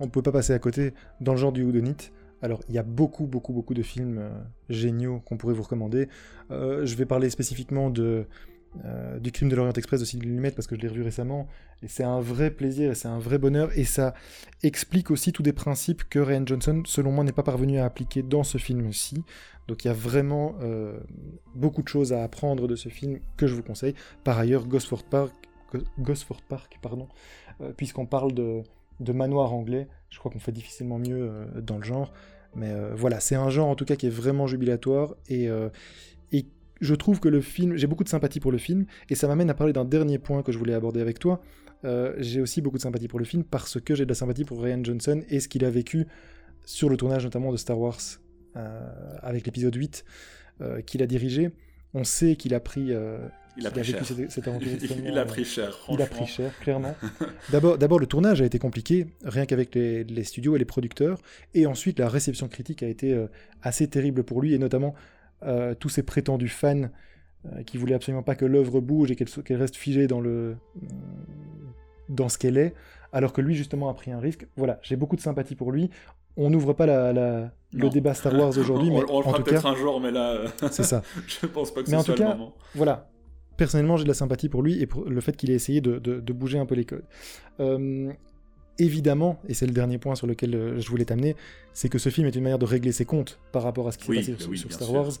ne 0.00 0.10
peut 0.10 0.22
pas 0.22 0.32
passer 0.32 0.52
à 0.52 0.58
côté 0.58 0.94
dans 1.20 1.32
le 1.32 1.38
genre 1.38 1.52
du 1.52 1.62
Houdonite. 1.62 2.12
Alors, 2.40 2.60
il 2.68 2.74
y 2.74 2.78
a 2.78 2.82
beaucoup, 2.82 3.26
beaucoup, 3.26 3.52
beaucoup 3.52 3.74
de 3.74 3.82
films 3.82 4.18
euh, 4.18 4.30
géniaux 4.68 5.20
qu'on 5.24 5.36
pourrait 5.36 5.54
vous 5.54 5.64
recommander. 5.64 6.08
Euh, 6.50 6.86
je 6.86 6.94
vais 6.94 7.04
parler 7.04 7.30
spécifiquement 7.30 7.90
de 7.90 8.26
euh, 8.84 9.18
du 9.18 9.32
crime 9.32 9.48
de 9.48 9.56
l'Orient 9.56 9.72
Express 9.72 10.00
de 10.00 10.04
Sidney 10.04 10.26
Lumet 10.26 10.50
parce 10.50 10.66
que 10.66 10.76
je 10.76 10.80
l'ai 10.80 10.88
revu 10.88 11.02
récemment 11.02 11.48
et 11.82 11.88
c'est 11.88 12.04
un 12.04 12.20
vrai 12.20 12.50
plaisir 12.50 12.90
et 12.90 12.94
c'est 12.94 13.08
un 13.08 13.18
vrai 13.18 13.38
bonheur 13.38 13.76
et 13.76 13.84
ça 13.84 14.14
explique 14.62 15.10
aussi 15.10 15.32
tous 15.32 15.42
des 15.42 15.54
principes 15.54 16.04
que 16.08 16.18
Ryan 16.18 16.44
Johnson 16.44 16.82
selon 16.84 17.10
moi 17.10 17.24
n'est 17.24 17.32
pas 17.32 17.42
parvenu 17.42 17.78
à 17.78 17.86
appliquer 17.86 18.22
dans 18.22 18.44
ce 18.44 18.58
film-ci. 18.58 19.24
Donc 19.68 19.84
il 19.84 19.88
y 19.88 19.90
a 19.90 19.94
vraiment 19.94 20.54
euh, 20.60 20.98
beaucoup 21.54 21.82
de 21.82 21.88
choses 21.88 22.12
à 22.12 22.22
apprendre 22.22 22.68
de 22.68 22.76
ce 22.76 22.90
film 22.90 23.20
que 23.38 23.46
je 23.46 23.54
vous 23.54 23.62
conseille. 23.62 23.94
Par 24.22 24.38
ailleurs 24.38 24.66
Gosford 24.66 25.04
Park 25.04 25.32
Gosford 25.98 26.42
Park 26.42 26.78
pardon 26.82 27.08
euh, 27.62 27.72
puisqu'on 27.72 28.06
parle 28.06 28.32
de, 28.32 28.62
de, 29.00 29.12
manoir 29.12 29.54
anglais 29.54 29.88
je 30.10 30.18
crois 30.18 30.30
qu'on 30.30 30.40
fait 30.40 30.52
difficilement 30.52 30.98
mieux 30.98 31.48
dans 31.56 31.78
le 31.78 31.84
genre. 31.84 32.12
Mais 32.54 32.72
voilà 32.94 33.18
c'est 33.20 33.34
un 33.34 33.48
genre 33.48 33.68
en 33.68 33.76
tout 33.76 33.86
cas 33.86 33.96
qui 33.96 34.06
est 34.06 34.10
vraiment 34.10 34.46
jubilatoire 34.46 35.14
et 35.28 35.48
je 36.80 36.94
trouve 36.94 37.20
que 37.20 37.28
le 37.28 37.40
film, 37.40 37.76
j'ai 37.76 37.86
beaucoup 37.86 38.04
de 38.04 38.08
sympathie 38.08 38.40
pour 38.40 38.52
le 38.52 38.58
film, 38.58 38.86
et 39.10 39.14
ça 39.14 39.28
m'amène 39.28 39.50
à 39.50 39.54
parler 39.54 39.72
d'un 39.72 39.84
dernier 39.84 40.18
point 40.18 40.42
que 40.42 40.52
je 40.52 40.58
voulais 40.58 40.74
aborder 40.74 41.00
avec 41.00 41.18
toi. 41.18 41.40
Euh, 41.84 42.14
j'ai 42.18 42.40
aussi 42.40 42.60
beaucoup 42.60 42.76
de 42.76 42.82
sympathie 42.82 43.08
pour 43.08 43.18
le 43.18 43.24
film 43.24 43.44
parce 43.44 43.80
que 43.80 43.94
j'ai 43.94 44.04
de 44.04 44.08
la 44.08 44.14
sympathie 44.14 44.44
pour 44.44 44.60
Ryan 44.60 44.82
Johnson 44.82 45.22
et 45.28 45.38
ce 45.38 45.46
qu'il 45.46 45.64
a 45.64 45.70
vécu 45.70 46.06
sur 46.64 46.88
le 46.88 46.96
tournage 46.96 47.24
notamment 47.24 47.52
de 47.52 47.56
Star 47.56 47.78
Wars 47.78 48.00
euh, 48.56 48.90
avec 49.22 49.46
l'épisode 49.46 49.74
8 49.74 50.04
euh, 50.60 50.80
qu'il 50.80 51.02
a 51.02 51.06
dirigé. 51.06 51.50
On 51.94 52.02
sait 52.02 52.34
qu'il 52.34 52.52
a 52.52 52.60
pris, 52.60 52.90
il 53.56 53.66
a 53.66 53.70
pris 53.70 53.84
cher. 53.84 54.04
Cette, 54.28 54.48
aventure 54.48 54.68
il 55.06 55.16
a 55.16 55.24
pris 55.24 55.44
cher. 55.44 55.78
Il 55.88 56.02
a 56.02 56.06
pris 56.06 56.26
cher, 56.26 56.52
clairement. 56.58 56.94
D'abord, 57.50 57.98
le 57.98 58.06
tournage 58.06 58.42
a 58.42 58.44
été 58.44 58.58
compliqué, 58.58 59.06
rien 59.24 59.46
qu'avec 59.46 59.74
les, 59.74 60.04
les, 60.04 60.24
studios 60.24 60.54
et 60.54 60.58
les 60.58 60.66
producteurs, 60.66 61.18
et 61.54 61.64
ensuite 61.64 61.98
la 61.98 62.08
réception 62.10 62.46
critique 62.48 62.82
a 62.82 62.88
été 62.88 63.18
assez 63.62 63.88
terrible 63.88 64.22
pour 64.22 64.42
lui, 64.42 64.52
et 64.52 64.58
notamment 64.58 64.94
euh, 65.42 65.74
tous 65.74 65.88
ces 65.88 66.02
prétendus 66.02 66.48
fans 66.48 66.88
euh, 67.46 67.62
qui 67.62 67.76
voulaient 67.76 67.94
absolument 67.94 68.22
pas 68.22 68.34
que 68.34 68.44
l'œuvre 68.44 68.80
bouge 68.80 69.10
et 69.10 69.16
qu'elle 69.16 69.56
reste 69.56 69.76
figée 69.76 70.06
dans, 70.06 70.20
le, 70.20 70.56
dans 72.08 72.28
ce 72.28 72.38
qu'elle 72.38 72.58
est, 72.58 72.74
alors 73.12 73.32
que 73.32 73.40
lui 73.40 73.54
justement 73.54 73.88
a 73.88 73.94
pris 73.94 74.10
un 74.10 74.20
risque. 74.20 74.46
Voilà, 74.56 74.78
j'ai 74.82 74.96
beaucoup 74.96 75.16
de 75.16 75.20
sympathie 75.20 75.54
pour 75.54 75.72
lui. 75.72 75.90
On 76.36 76.50
n'ouvre 76.50 76.72
pas 76.72 76.86
la, 76.86 77.50
le 77.72 77.88
débat 77.90 78.14
Star 78.14 78.34
Wars 78.34 78.56
aujourd'hui, 78.58 78.90
mais 78.92 79.02
on, 79.08 79.18
le 79.18 79.24
fera 79.24 79.42
peut-être 79.42 79.66
un 79.66 79.74
jour, 79.74 80.00
mais 80.00 80.10
là, 80.10 80.44
c'est 80.70 80.84
ça. 80.84 81.02
je 81.26 81.46
pense 81.46 81.72
pas 81.72 81.82
que 81.82 81.90
mais 81.90 81.96
ce 81.96 82.00
en 82.00 82.02
soit 82.02 82.14
tout 82.14 82.22
cas, 82.22 82.32
le 82.32 82.38
moment. 82.38 82.54
Voilà, 82.74 83.08
personnellement, 83.58 83.96
j'ai 83.96 84.04
de 84.04 84.08
la 84.08 84.14
sympathie 84.14 84.48
pour 84.48 84.62
lui 84.62 84.80
et 84.80 84.86
pour 84.86 85.04
le 85.04 85.20
fait 85.20 85.36
qu'il 85.36 85.50
ait 85.50 85.54
essayé 85.54 85.80
de, 85.80 85.98
de, 85.98 86.32
bouger 86.32 86.58
un 86.58 86.64
peu 86.66 86.74
les 86.74 86.84
codes. 86.84 87.04
Euh, 87.60 88.10
évidemment, 88.78 89.40
et 89.48 89.54
c'est 89.54 89.66
le 89.66 89.72
dernier 89.72 89.98
point 89.98 90.14
sur 90.14 90.26
lequel 90.26 90.54
euh, 90.54 90.80
je 90.80 90.88
voulais 90.88 91.04
t'amener, 91.04 91.36
c'est 91.72 91.88
que 91.88 91.98
ce 91.98 92.08
film 92.08 92.26
est 92.26 92.34
une 92.34 92.42
manière 92.42 92.58
de 92.58 92.64
régler 92.64 92.92
ses 92.92 93.04
comptes 93.04 93.38
par 93.52 93.62
rapport 93.62 93.88
à 93.88 93.92
ce 93.92 93.98
qui 93.98 94.06
s'est 94.06 94.14
passé 94.14 94.32
bah 94.32 94.56
sur, 94.56 94.72
Star 94.72 94.92
Wars. 94.92 95.12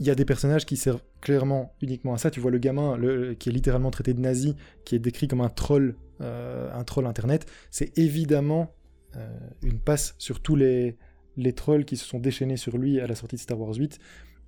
Il 0.00 0.06
y 0.06 0.10
a 0.10 0.14
des 0.14 0.24
personnages 0.24 0.66
qui 0.66 0.76
servent 0.76 1.02
clairement 1.20 1.72
uniquement 1.80 2.14
à 2.14 2.18
ça. 2.18 2.30
Tu 2.30 2.40
vois 2.40 2.50
le 2.50 2.58
gamin 2.58 2.96
le, 2.96 3.34
qui 3.34 3.48
est 3.48 3.52
littéralement 3.52 3.90
traité 3.92 4.12
de 4.12 4.20
nazi, 4.20 4.56
qui 4.84 4.96
est 4.96 4.98
décrit 4.98 5.28
comme 5.28 5.40
un 5.40 5.48
troll, 5.48 5.94
euh, 6.20 6.68
un 6.72 6.82
troll 6.82 7.06
internet. 7.06 7.46
C'est 7.70 7.96
évidemment 7.96 8.74
euh, 9.16 9.28
une 9.62 9.78
passe 9.78 10.16
sur 10.18 10.40
tous 10.40 10.56
les, 10.56 10.96
les 11.36 11.52
trolls 11.52 11.84
qui 11.84 11.96
se 11.96 12.04
sont 12.04 12.18
déchaînés 12.18 12.56
sur 12.56 12.76
lui 12.76 12.98
à 12.98 13.06
la 13.06 13.14
sortie 13.14 13.36
de 13.36 13.40
Star 13.40 13.60
Wars 13.60 13.74
8. 13.74 14.00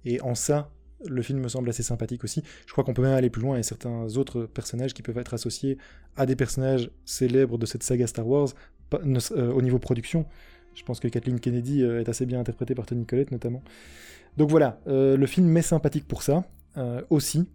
Et 0.04 0.20
en 0.20 0.34
ça, 0.34 0.72
le 1.04 1.22
film 1.22 1.40
me 1.40 1.48
semble 1.48 1.68
assez 1.68 1.82
sympathique 1.82 2.24
aussi. 2.24 2.42
Je 2.66 2.72
crois 2.72 2.84
qu'on 2.84 2.94
peut 2.94 3.02
même 3.02 3.14
aller 3.14 3.30
plus 3.30 3.42
loin 3.42 3.58
et 3.58 3.62
certains 3.62 4.16
autres 4.16 4.42
personnages 4.46 4.94
qui 4.94 5.02
peuvent 5.02 5.18
être 5.18 5.34
associés 5.34 5.78
à 6.16 6.26
des 6.26 6.36
personnages 6.36 6.90
célèbres 7.04 7.58
de 7.58 7.66
cette 7.66 7.82
saga 7.82 8.06
Star 8.06 8.26
Wars 8.26 8.48
euh, 8.94 9.52
au 9.52 9.62
niveau 9.62 9.78
production. 9.78 10.26
Je 10.74 10.82
pense 10.84 11.00
que 11.00 11.08
Kathleen 11.08 11.40
Kennedy 11.40 11.82
euh, 11.82 12.00
est 12.00 12.08
assez 12.08 12.26
bien 12.26 12.40
interprétée 12.40 12.74
par 12.74 12.86
Tony 12.86 13.04
Collette 13.04 13.30
notamment. 13.30 13.62
Donc 14.36 14.50
voilà, 14.50 14.80
euh, 14.86 15.16
le 15.16 15.26
film 15.26 15.46
m'est 15.46 15.62
sympathique 15.62 16.06
pour 16.06 16.22
ça 16.22 16.44
aussi. 17.08 17.48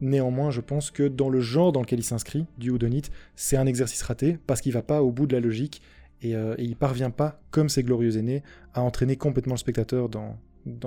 Néanmoins, 0.00 0.52
je 0.52 0.60
pense 0.60 0.92
que 0.92 1.08
dans 1.08 1.28
le 1.28 1.40
genre 1.40 1.72
dans 1.72 1.80
lequel 1.80 1.98
il 1.98 2.04
s'inscrit, 2.04 2.46
du 2.58 2.70
Houdonite, 2.70 3.10
c'est 3.34 3.56
un 3.56 3.66
exercice 3.66 4.02
raté 4.02 4.38
parce 4.46 4.60
qu'il 4.60 4.72
va 4.72 4.82
pas 4.82 5.02
au 5.02 5.10
bout 5.10 5.26
de 5.26 5.34
la 5.34 5.40
logique 5.40 5.82
et, 6.22 6.30
et 6.30 6.62
il 6.62 6.76
parvient 6.76 7.10
pas, 7.10 7.40
comme 7.50 7.68
ses 7.68 7.82
glorieux 7.82 8.16
aînés, 8.18 8.44
à 8.74 8.82
entraîner 8.82 9.16
complètement 9.16 9.54
le 9.54 9.58
spectateur 9.58 10.08
dans, 10.08 10.38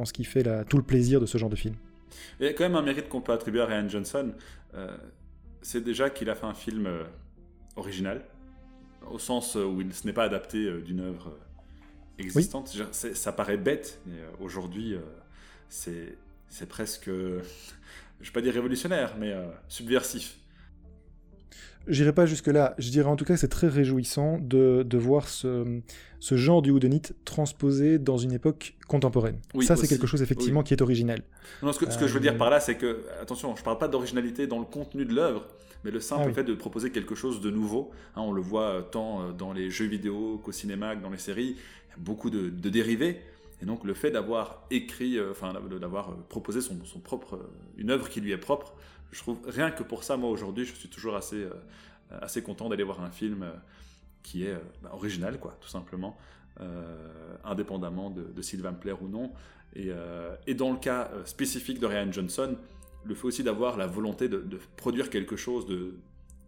ce 0.05 0.13
qui 0.13 0.23
fait 0.23 0.45
tout 0.69 0.77
le 0.77 0.83
plaisir 0.83 1.19
de 1.19 1.25
ce 1.25 1.37
genre 1.37 1.49
de 1.49 1.57
film. 1.57 1.75
Il 2.39 2.45
y 2.45 2.49
a 2.49 2.53
quand 2.53 2.63
même 2.63 2.75
un 2.75 2.81
mérite 2.81 3.09
qu'on 3.09 3.21
peut 3.21 3.33
attribuer 3.33 3.61
à 3.61 3.65
Ryan 3.65 3.87
Johnson. 3.87 4.33
Euh, 4.73 4.97
c'est 5.61 5.83
déjà 5.83 6.09
qu'il 6.09 6.29
a 6.29 6.35
fait 6.35 6.45
un 6.45 6.53
film 6.53 6.87
euh, 6.87 7.03
original, 7.75 8.23
au 9.09 9.19
sens 9.19 9.55
où 9.55 9.81
il, 9.81 9.93
ce 9.93 10.05
n'est 10.05 10.13
pas 10.13 10.23
adapté 10.23 10.65
euh, 10.65 10.81
d'une 10.81 11.01
œuvre 11.01 11.37
existante. 12.17 12.75
Ça 12.91 13.31
paraît 13.31 13.57
bête, 13.57 13.99
mais 14.05 14.19
aujourd'hui, 14.39 14.95
c'est 15.69 16.15
presque, 16.69 17.05
je 17.07 17.11
ne 17.11 17.39
vais 18.23 18.31
pas 18.33 18.41
dire 18.41 18.53
révolutionnaire, 18.53 19.15
mais 19.17 19.35
subversif. 19.67 20.37
J'irai 21.87 22.13
pas 22.13 22.25
jusque-là. 22.25 22.75
Je 22.77 22.89
dirais 22.89 23.09
en 23.09 23.15
tout 23.15 23.25
cas 23.25 23.33
que 23.33 23.39
c'est 23.39 23.47
très 23.47 23.67
réjouissant 23.67 24.37
de, 24.39 24.83
de 24.83 24.97
voir 24.97 25.27
ce, 25.27 25.81
ce, 26.19 26.37
genre 26.37 26.61
du 26.61 26.71
houdonite 26.71 27.15
transposé 27.25 27.97
dans 27.97 28.17
une 28.17 28.33
époque 28.33 28.75
contemporaine. 28.87 29.39
ça, 29.61 29.75
c'est 29.75 29.87
quelque 29.87 30.07
chose 30.07 30.21
effectivement 30.21 30.63
qui 30.63 30.73
est 30.73 30.81
original. 30.81 31.21
Non, 31.63 31.73
ce 31.73 31.79
que, 31.79 31.91
ce 31.91 31.97
que 31.97 32.07
je 32.07 32.13
veux 32.13 32.19
dire 32.19 32.37
par 32.37 32.49
là, 32.49 32.59
c'est 32.59 32.75
que, 32.75 33.03
attention, 33.21 33.55
je 33.55 33.63
parle 33.63 33.77
pas 33.77 33.87
d'originalité 33.87 34.47
dans 34.47 34.59
le 34.59 34.65
contenu 34.65 35.05
de 35.05 35.13
l'œuvre, 35.13 35.47
mais 35.83 35.91
le 35.91 35.99
simple 35.99 36.27
ah 36.29 36.33
fait 36.33 36.43
de 36.43 36.53
proposer 36.53 36.91
quelque 36.91 37.15
chose 37.15 37.41
de 37.41 37.49
nouveau. 37.49 37.91
Hein, 38.15 38.21
on 38.21 38.31
le 38.31 38.41
voit 38.41 38.69
euh, 38.69 38.81
tant 38.81 39.21
euh, 39.21 39.31
dans 39.31 39.51
les 39.53 39.69
jeux 39.69 39.85
vidéo 39.85 40.39
qu'au 40.43 40.51
cinéma, 40.51 40.95
que 40.95 41.01
dans 41.01 41.09
les 41.09 41.17
séries. 41.17 41.55
Il 41.87 41.91
y 41.91 41.93
a 41.93 41.97
beaucoup 41.97 42.29
de, 42.29 42.49
de 42.49 42.69
dérivés. 42.69 43.21
Et 43.61 43.65
donc 43.65 43.83
le 43.83 43.93
fait 43.93 44.11
d'avoir 44.11 44.63
écrit, 44.71 45.17
euh, 45.17 45.31
enfin 45.31 45.53
d'avoir 45.53 46.15
proposé 46.29 46.61
son, 46.61 46.77
son, 46.83 46.99
propre, 46.99 47.39
une 47.77 47.91
œuvre 47.91 48.09
qui 48.09 48.21
lui 48.21 48.31
est 48.31 48.37
propre, 48.37 48.73
je 49.11 49.19
trouve 49.19 49.39
rien 49.45 49.71
que 49.71 49.83
pour 49.83 50.03
ça, 50.03 50.17
moi 50.17 50.29
aujourd'hui, 50.29 50.65
je 50.65 50.73
suis 50.73 50.89
toujours 50.89 51.15
assez, 51.15 51.43
euh, 51.43 51.51
assez 52.21 52.41
content 52.41 52.69
d'aller 52.69 52.83
voir 52.83 53.01
un 53.01 53.11
film 53.11 53.43
euh, 53.43 53.51
qui 54.23 54.45
est 54.45 54.53
euh, 54.53 54.59
bah, 54.81 54.91
original, 54.93 55.39
quoi, 55.39 55.57
tout 55.61 55.69
simplement, 55.69 56.17
indépendamment 57.43 58.11
de, 58.11 58.39
s'il 58.43 58.61
va 58.61 58.71
me 58.71 58.77
plaire 58.77 59.01
ou 59.01 59.07
non. 59.07 59.31
Et, 59.75 59.89
et 60.45 60.53
dans 60.53 60.71
le 60.71 60.77
cas 60.77 61.09
spécifique 61.25 61.79
de 61.79 61.87
Ryan 61.87 62.11
Johnson, 62.11 62.55
le 63.03 63.15
fait 63.15 63.25
aussi 63.25 63.41
d'avoir 63.41 63.77
la 63.77 63.87
volonté 63.87 64.29
de, 64.29 64.45
produire 64.77 65.09
quelque 65.09 65.35
chose, 65.35 65.65
de, 65.65 65.95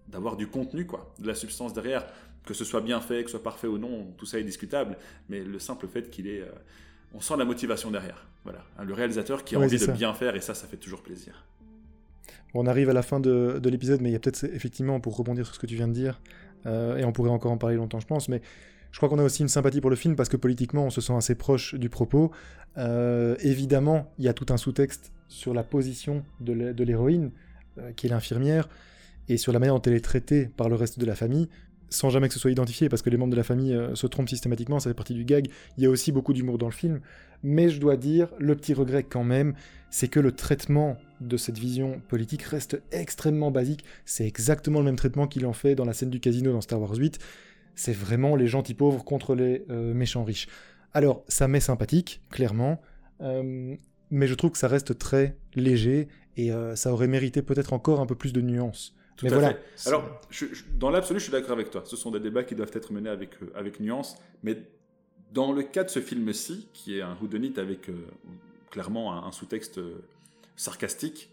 d'avoir 0.08 0.38
du 0.38 0.46
contenu, 0.46 0.86
quoi, 0.86 1.12
de 1.18 1.26
la 1.26 1.34
substance 1.34 1.74
derrière, 1.74 2.06
que 2.46 2.54
ce 2.54 2.64
soit 2.64 2.82
bien 2.82 3.02
fait, 3.02 3.24
que 3.24 3.32
ce 3.32 3.38
soit 3.38 3.44
parfait 3.44 3.66
ou 3.66 3.80
non, 3.80 4.14
tout 4.16 4.28
ça 4.28 4.38
est 4.38 4.44
discutable, 4.44 4.98
mais 5.30 5.44
le 5.44 5.58
simple 5.58 5.88
fait 5.88 6.12
qu'il 6.12 6.28
est... 6.28 6.44
on 7.16 7.20
sent 7.20 7.38
la 7.38 7.46
motivation 7.46 7.90
derrière. 7.90 8.28
Voilà, 8.44 8.64
le 8.84 8.94
réalisateur 8.94 9.44
qui 9.44 9.56
a 9.56 9.60
envie 9.60 9.80
de 9.80 9.92
bien 9.94 10.14
faire, 10.14 10.36
et 10.36 10.42
ça, 10.42 10.54
ça 10.54 10.68
fait 10.68 10.78
toujours 10.78 11.02
plaisir. 11.02 11.44
On 12.54 12.68
arrive 12.68 12.90
à 12.90 12.94
la 12.94 13.02
fin 13.02 13.20
de, 13.20 13.60
l'épisode, 13.64 14.02
mais 14.02 14.10
il 14.10 14.14
y 14.14 14.16
a 14.16 14.20
peut-être 14.20 14.44
effectivement, 14.44 15.00
pour 15.00 15.18
rebondir 15.18 15.46
sur 15.46 15.56
ce 15.56 15.60
que 15.60 15.66
tu 15.66 15.76
viens 15.76 15.88
de 15.88 15.94
dire, 15.94 16.22
et 16.66 17.04
on 17.04 17.12
pourrait 17.12 17.32
encore 17.32 17.52
en 17.52 17.58
parler 17.58 17.76
longtemps, 17.76 18.00
je 18.00 18.08
pense, 18.08 18.30
mais 18.30 18.42
je 18.92 18.98
crois 18.98 19.10
qu'on 19.10 19.20
a 19.20 19.24
aussi 19.24 19.42
une 19.42 19.50
sympathie 19.50 19.82
pour 19.82 19.90
le 19.90 19.96
film 19.96 20.16
parce 20.16 20.30
que 20.30 20.38
politiquement, 20.38 20.86
on 20.86 20.90
se 20.90 21.02
sent 21.02 21.14
assez 21.14 21.36
proche 21.36 21.74
du 21.76 21.90
propos. 21.90 22.32
évidemment, 22.78 24.14
il 24.20 24.26
y 24.26 24.28
a 24.28 24.34
tout 24.34 24.46
un 24.50 24.58
sous-texte 24.58 25.12
sur 25.28 25.54
la 25.54 25.64
position 25.64 26.24
de 26.40 26.84
l'héroïne, 26.84 27.32
qui 27.96 28.06
est 28.06 28.10
l'infirmière, 28.10 28.70
et 29.30 29.38
sur 29.38 29.52
la 29.52 29.60
manière 29.60 29.74
dont 29.74 29.82
elle 29.82 29.94
est 29.94 30.06
traitée 30.06 30.46
par 30.46 30.70
le 30.70 30.76
reste 30.76 31.00
de 31.00 31.06
la 31.06 31.16
famille 31.16 31.50
sans 31.94 32.10
jamais 32.10 32.28
que 32.28 32.34
ce 32.34 32.40
soit 32.40 32.52
identifié, 32.52 32.90
parce 32.90 33.02
que 33.02 33.10
les 33.10 33.18
membres 33.18 33.32
de 33.32 33.38
la 33.38 33.44
famille 33.44 33.74
euh, 33.74 33.96
se 33.96 34.08
trompent 34.08 34.30
systématiquement, 34.30 34.80
ça 34.80 34.90
fait 34.90 34.96
partie 34.96 35.14
du 35.14 35.24
gag. 35.24 35.48
Il 35.78 35.84
y 35.84 35.88
a 35.88 35.90
aussi 35.90 36.12
beaucoup 36.12 36.34
d'humour 36.34 36.58
dans 36.58 36.66
le 36.66 36.74
film. 36.74 37.00
Mais 37.44 37.70
je 37.70 37.80
dois 37.80 37.98
dire, 37.98 38.30
le 38.40 38.56
petit 38.56 38.74
regret 38.74 39.04
quand 39.04 39.24
même, 39.24 39.54
c'est 39.90 40.08
que 40.08 40.20
le 40.20 40.32
traitement 40.32 40.98
de 41.28 41.38
cette 41.38 41.58
vision 41.58 42.02
politique 42.08 42.44
reste 42.44 42.82
extrêmement 42.92 43.52
basique. 43.52 43.84
C'est 44.06 44.26
exactement 44.26 44.80
le 44.80 44.86
même 44.86 44.96
traitement 44.96 45.28
qu'il 45.28 45.46
en 45.46 45.54
fait 45.54 45.76
dans 45.76 45.86
la 45.86 45.94
scène 45.94 46.10
du 46.10 46.20
casino 46.20 46.52
dans 46.52 46.62
Star 46.62 46.80
Wars 46.80 46.96
8. 46.96 47.20
C'est 47.76 47.94
vraiment 47.94 48.36
les 48.36 48.48
gentils 48.48 48.74
pauvres 48.74 49.04
contre 49.04 49.36
les 49.36 49.66
euh, 49.70 49.94
méchants 49.94 50.24
riches. 50.24 50.48
Alors, 50.94 51.24
ça 51.28 51.48
m'est 51.48 51.60
sympathique, 51.60 52.22
clairement, 52.30 52.80
euh, 53.22 53.76
mais 54.12 54.28
je 54.28 54.36
trouve 54.36 54.52
que 54.52 54.60
ça 54.60 54.68
reste 54.68 54.98
très 55.00 55.38
léger 55.56 56.08
et 56.38 56.52
ça 56.76 56.92
aurait 56.92 57.08
mérité 57.08 57.44
peut-être 57.44 57.74
encore 57.74 58.00
un 58.00 58.08
peu 58.08 58.16
plus 58.16 58.34
de 58.34 58.42
nuances. 58.42 58.96
Tout 59.16 59.28
à 59.28 59.52
fait. 59.52 59.88
Alors, 59.88 60.20
dans 60.76 60.90
l'absolu, 60.90 61.20
je 61.20 61.26
suis 61.26 61.32
d'accord 61.32 61.52
avec 61.52 61.70
toi. 61.70 61.84
Ce 61.86 61.96
sont 61.96 62.12
des 62.12 62.20
débats 62.20 62.44
qui 62.44 62.56
doivent 62.56 62.72
être 62.74 62.92
menés 62.92 63.10
avec, 63.10 63.42
euh, 63.42 63.52
avec 63.56 63.80
nuance. 63.80 64.18
Mais 64.42 64.58
dans 65.32 65.52
le 65.52 65.64
cas 65.64 65.84
de 65.84 65.90
ce 65.90 66.00
film-ci, 66.00 66.68
qui 66.74 66.98
est 66.98 67.02
un 67.02 67.16
whodunit 67.22 67.54
avec 67.58 67.90
euh, 67.90 67.94
clairement 68.72 69.26
un, 69.26 69.32
sous-texte 69.32 69.80
euh, 70.56 70.58
sarcastique, 70.58 71.30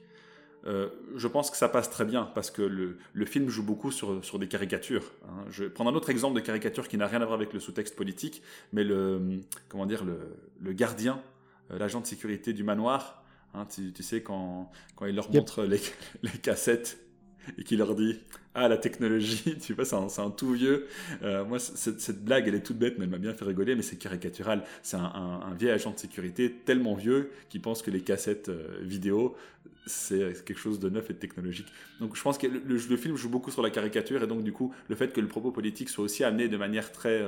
je 1.17 1.27
pense 1.27 1.51
que 1.51 1.57
ça 1.57 1.69
passe 1.69 1.89
très 1.89 2.05
bien 2.05 2.25
parce 2.35 2.51
que 2.51 2.63
le, 2.63 2.99
le 3.15 3.25
film 3.25 3.49
joue 3.49 3.63
beaucoup 3.63 3.91
sur, 3.91 4.25
sur 4.25 4.39
des 4.39 4.49
caricatures. 4.49 5.11
Hein. 5.27 5.45
Je 5.51 5.65
vais 5.65 5.71
prendre 5.71 5.91
un 5.91 5.95
autre 5.95 6.11
exemple 6.11 6.37
de 6.37 6.41
caricature 6.41 6.87
qui 6.89 6.99
n'a 6.99 7.07
rien 7.07 7.23
à 7.23 7.25
voir 7.25 7.39
avec 7.39 7.53
le 7.53 7.61
sous-texte 7.61 7.97
politique, 7.97 8.43
mais 8.73 8.85
le, 8.85 9.41
comment 9.69 9.87
dire, 9.87 10.05
le, 10.05 10.19
le 10.61 10.73
gardien, 10.73 11.23
l'agent 11.71 12.01
de 12.01 12.07
sécurité 12.07 12.53
du 12.53 12.63
manoir, 12.63 13.25
hein, 13.55 13.67
tu, 13.67 13.93
tu, 13.93 14.03
sais, 14.03 14.23
quand, 14.23 14.71
quand 14.97 15.07
il 15.07 15.15
leur 15.15 15.31
montre 15.33 15.65
les, 15.65 15.81
les 16.23 16.39
cassettes 16.39 16.99
et 17.59 17.65
qui 17.65 17.77
leur 17.77 17.95
dit 17.95 18.21
ah 18.55 18.69
la 18.69 18.77
technologie 18.77 19.57
tu 19.61 19.75
vois 19.75 19.85
c'est 19.85 20.21
un, 20.21 20.31
tout 20.31 20.53
vieux. 20.53 20.87
Euh, 21.23 21.45
moi 21.45 21.59
cette, 21.59 22.25
blague 22.25 22.49
elle 22.49 22.55
est 22.55 22.63
toute 22.63 22.79
bête 22.79 22.97
mais 22.99 23.05
elle 23.05 23.11
m'a 23.11 23.19
bien 23.19 23.35
fait 23.35 23.45
rigoler 23.45 23.75
mais 23.75 23.83
c'est 23.83 23.97
caricatural. 23.97 24.65
C'est 24.83 24.97
un, 24.97 25.55
vieil 25.59 25.71
agent 25.71 25.93
de 25.93 25.99
sécurité 25.99 26.53
tellement 26.65 26.95
vieux 26.95 27.31
qui 27.49 27.59
pense 27.59 27.83
que 27.83 27.91
les 27.91 28.01
cassettes 28.01 28.49
euh, 28.49 28.79
vidéo 28.83 29.37
c'est 29.87 30.45
quelque 30.45 30.59
chose 30.59 30.79
de 30.79 30.89
neuf 30.89 31.11
et 31.11 31.15
de 31.15 31.19
technologique. 31.19 31.67
Donc 32.01 32.17
je 32.17 32.23
pense 32.23 32.39
que 32.39 32.47
le, 32.47 32.97
film 32.97 33.17
joue 33.17 33.31
beaucoup 33.31 33.51
sur 33.51 33.63
la 33.63 33.71
caricature 33.71 34.23
et 34.23 34.27
donc 34.27 34.45
du 34.45 34.53
coup 34.53 34.75
le 34.89 34.95
fait 34.95 35.13
que 35.13 35.21
le 35.21 35.29
propos 35.29 35.51
politique 35.51 35.89
soit 35.89 36.05
aussi 36.05 36.23
amené 36.23 36.49
de 36.49 36.57
manière 36.57 36.93
très 36.93 37.23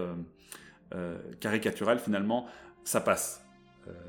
euh, 0.94 1.16
caricaturale 1.40 1.98
finalement 1.98 2.46
ça 2.84 3.00
passe 3.00 3.42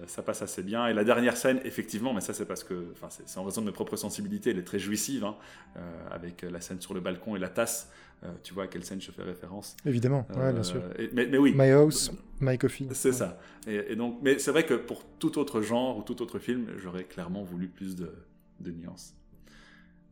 ça 0.07 0.21
passe 0.21 0.41
assez 0.41 0.63
bien. 0.63 0.87
Et 0.87 0.93
la 0.93 1.03
dernière 1.03 1.37
scène, 1.37 1.59
effectivement, 1.63 2.13
mais 2.13 2.21
ça 2.21 2.33
c'est 2.33 2.45
parce 2.45 2.63
que, 2.63 2.87
enfin, 2.93 3.07
c'est 3.09 3.37
en 3.37 3.43
raison 3.43 3.61
de 3.61 3.67
mes 3.67 3.71
propres 3.71 3.95
sensibilités, 3.95 4.51
elle 4.51 4.59
est 4.59 4.63
très 4.63 4.79
jouissive, 4.79 5.23
hein, 5.23 5.35
euh, 5.77 5.79
avec 6.11 6.43
la 6.43 6.61
scène 6.61 6.81
sur 6.81 6.93
le 6.93 6.99
balcon 6.99 7.35
et 7.35 7.39
la 7.39 7.49
tasse. 7.49 7.89
Euh, 8.23 8.27
tu 8.41 8.53
vois 8.53 8.63
à 8.63 8.67
quelle 8.67 8.85
scène 8.85 9.01
je 9.01 9.11
fais 9.11 9.23
référence 9.23 9.75
Évidemment, 9.85 10.25
ouais, 10.35 10.53
bien 10.53 10.63
sûr. 10.63 10.81
mais, 11.11 11.25
mais, 11.25 11.37
oui. 11.37 11.53
My 11.55 11.71
House, 11.71 12.11
My 12.39 12.57
Coffee. 12.57 12.87
C'est 12.93 13.11
ça. 13.11 13.37
Et, 13.67 13.95
donc, 13.95 14.19
mais 14.21 14.39
c'est 14.39 14.51
vrai 14.51 14.65
que 14.65 14.75
pour 14.75 15.03
tout 15.19 15.37
autre 15.37 15.61
genre 15.61 15.97
ou 15.97 16.03
tout 16.03 16.21
autre 16.21 16.39
film, 16.39 16.67
j'aurais 16.77 17.03
clairement 17.03 17.43
voulu 17.43 17.67
plus 17.67 17.95
de, 17.95 18.13
de 18.61 18.71
nuances. 18.71 19.13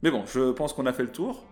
Mais 0.04 0.12
bon, 0.12 0.26
je 0.26 0.52
pense 0.52 0.74
qu'on 0.74 0.88
a 0.88 0.94
fait 0.94 1.04
le 1.04 1.12
tour. 1.12 1.46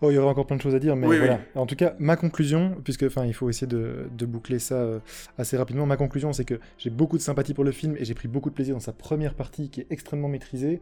Oh, 0.00 0.10
il 0.10 0.14
y 0.14 0.18
aurait 0.18 0.28
encore 0.28 0.46
plein 0.46 0.56
de 0.56 0.62
choses 0.62 0.74
à 0.74 0.78
dire, 0.78 0.96
mais 0.96 1.06
voilà. 1.06 1.40
En 1.54 1.66
tout 1.66 1.76
cas, 1.76 1.94
ma 1.98 2.16
conclusion, 2.16 2.76
puisque 2.84 3.04
enfin, 3.04 3.24
il 3.24 3.34
faut 3.34 3.48
essayer 3.48 3.66
de, 3.66 4.26
boucler 4.26 4.58
ça 4.58 4.76
euh, 4.76 4.98
assez 5.38 5.56
rapidement. 5.56 5.86
Ma 5.86 5.96
conclusion, 5.96 6.32
c'est 6.32 6.44
que 6.44 6.58
j'ai 6.78 6.90
beaucoup 6.90 7.16
de 7.16 7.22
sympathie 7.22 7.54
pour 7.54 7.64
le 7.64 7.72
film 7.72 7.96
et 7.98 8.04
j'ai 8.04 8.14
pris 8.14 8.28
beaucoup 8.28 8.50
de 8.50 8.54
plaisir 8.54 8.74
dans 8.74 8.80
sa 8.80 8.92
première 8.92 9.34
partie 9.34 9.68
qui 9.68 9.80
est 9.80 9.86
extrêmement 9.90 10.28
maîtrisée. 10.28 10.80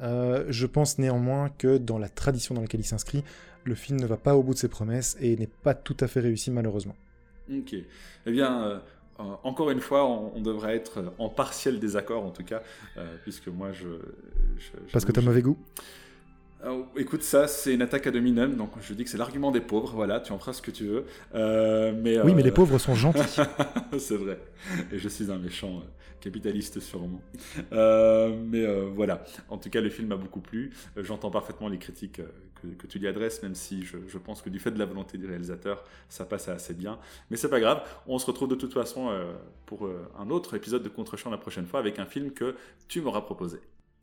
Euh, 0.00 0.44
je 0.48 0.66
pense 0.66 0.98
néanmoins 0.98 1.50
que 1.56 1.78
dans 1.78 1.98
la 1.98 2.08
tradition 2.08 2.54
dans 2.54 2.60
laquelle 2.60 2.80
il 2.80 2.84
s'inscrit, 2.84 3.24
le 3.64 3.74
film 3.74 4.00
ne 4.00 4.06
va 4.06 4.16
pas 4.16 4.36
au 4.36 4.42
bout 4.42 4.54
de 4.54 4.58
ses 4.58 4.68
promesses 4.68 5.16
et 5.20 5.36
n'est 5.36 5.46
pas 5.46 5.74
tout 5.74 5.96
à 6.00 6.08
fait 6.08 6.20
réussi 6.20 6.50
malheureusement. 6.50 6.96
Ok. 7.50 7.74
Eh 8.26 8.32
bien, 8.32 8.64
euh, 8.64 8.78
encore 9.18 9.70
une 9.70 9.80
fois, 9.80 10.06
on, 10.06 10.40
devrait 10.40 10.74
être 10.74 11.12
en 11.18 11.28
partiel 11.28 11.78
désaccord 11.78 12.24
en 12.24 12.30
tout 12.30 12.44
cas, 12.44 12.62
puisque 13.22 13.48
moi 13.48 13.72
je. 13.72 13.88
Parce 14.92 15.04
que 15.04 15.12
tu 15.12 15.20
as 15.20 15.22
mauvais 15.22 15.42
goût 15.42 15.56
euh, 16.64 16.82
écoute, 16.96 17.22
ça, 17.22 17.46
c'est 17.46 17.74
une 17.74 17.82
attaque 17.82 18.06
à 18.06 18.10
dominem, 18.10 18.56
donc 18.56 18.70
je 18.80 18.94
dis 18.94 19.04
que 19.04 19.10
c'est 19.10 19.18
l'argument 19.18 19.50
des 19.50 19.60
pauvres, 19.60 19.92
voilà, 19.94 20.20
tu 20.20 20.32
en 20.32 20.38
feras 20.38 20.54
ce 20.54 20.62
que 20.62 20.70
tu 20.70 20.86
veux. 20.86 21.04
Euh, 21.34 21.92
mais, 21.94 22.20
oui, 22.20 22.34
mais 22.34 22.42
les 22.42 22.50
euh, 22.50 22.54
pauvres 22.54 22.78
sont 22.78 22.94
gentils. 22.94 23.42
c'est 23.98 24.16
vrai, 24.16 24.38
et 24.92 24.98
je 24.98 25.08
suis 25.08 25.30
un 25.30 25.38
méchant 25.38 25.82
capitaliste 26.20 26.80
sûrement. 26.80 27.20
mais 27.70 28.66
voilà, 28.94 29.24
en 29.48 29.58
tout 29.58 29.68
cas, 29.68 29.80
le 29.80 29.90
film 29.90 30.08
m'a 30.08 30.16
beaucoup 30.16 30.40
plu. 30.40 30.72
J'entends 30.96 31.30
parfaitement 31.30 31.68
les 31.68 31.78
critiques 31.78 32.22
que, 32.78 32.86
tu 32.86 32.98
lui 32.98 33.08
adresses, 33.08 33.42
même 33.42 33.54
si 33.54 33.84
je, 33.84 33.98
je, 34.08 34.16
pense 34.16 34.40
que 34.40 34.48
du 34.48 34.58
fait 34.58 34.70
de 34.70 34.78
la 34.78 34.86
volonté 34.86 35.18
du 35.18 35.26
réalisateur, 35.26 35.84
ça 36.08 36.24
passe 36.24 36.48
assez 36.48 36.72
bien. 36.72 36.98
Mais 37.30 37.36
c'est 37.36 37.50
pas 37.50 37.60
grave, 37.60 37.82
on 38.06 38.18
se 38.18 38.24
retrouve 38.24 38.48
de 38.48 38.54
toute 38.54 38.72
façon 38.72 39.10
pour 39.66 39.86
un 40.18 40.30
autre 40.30 40.54
épisode 40.54 40.82
de 40.82 40.88
Contre-champ 40.88 41.30
la 41.30 41.36
prochaine 41.36 41.66
fois 41.66 41.80
avec 41.80 41.98
un 41.98 42.06
film 42.06 42.30
que 42.30 42.54
tu 42.88 43.02
m'auras 43.02 43.20
proposé. 43.20 43.58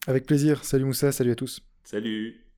Avec 0.06 0.28
plaisir, 0.28 0.64
salut 0.64 0.86
Moussa, 0.86 1.12
salut 1.12 1.32
à 1.32 1.36
tous. 1.36 1.62
Salut 1.84 2.51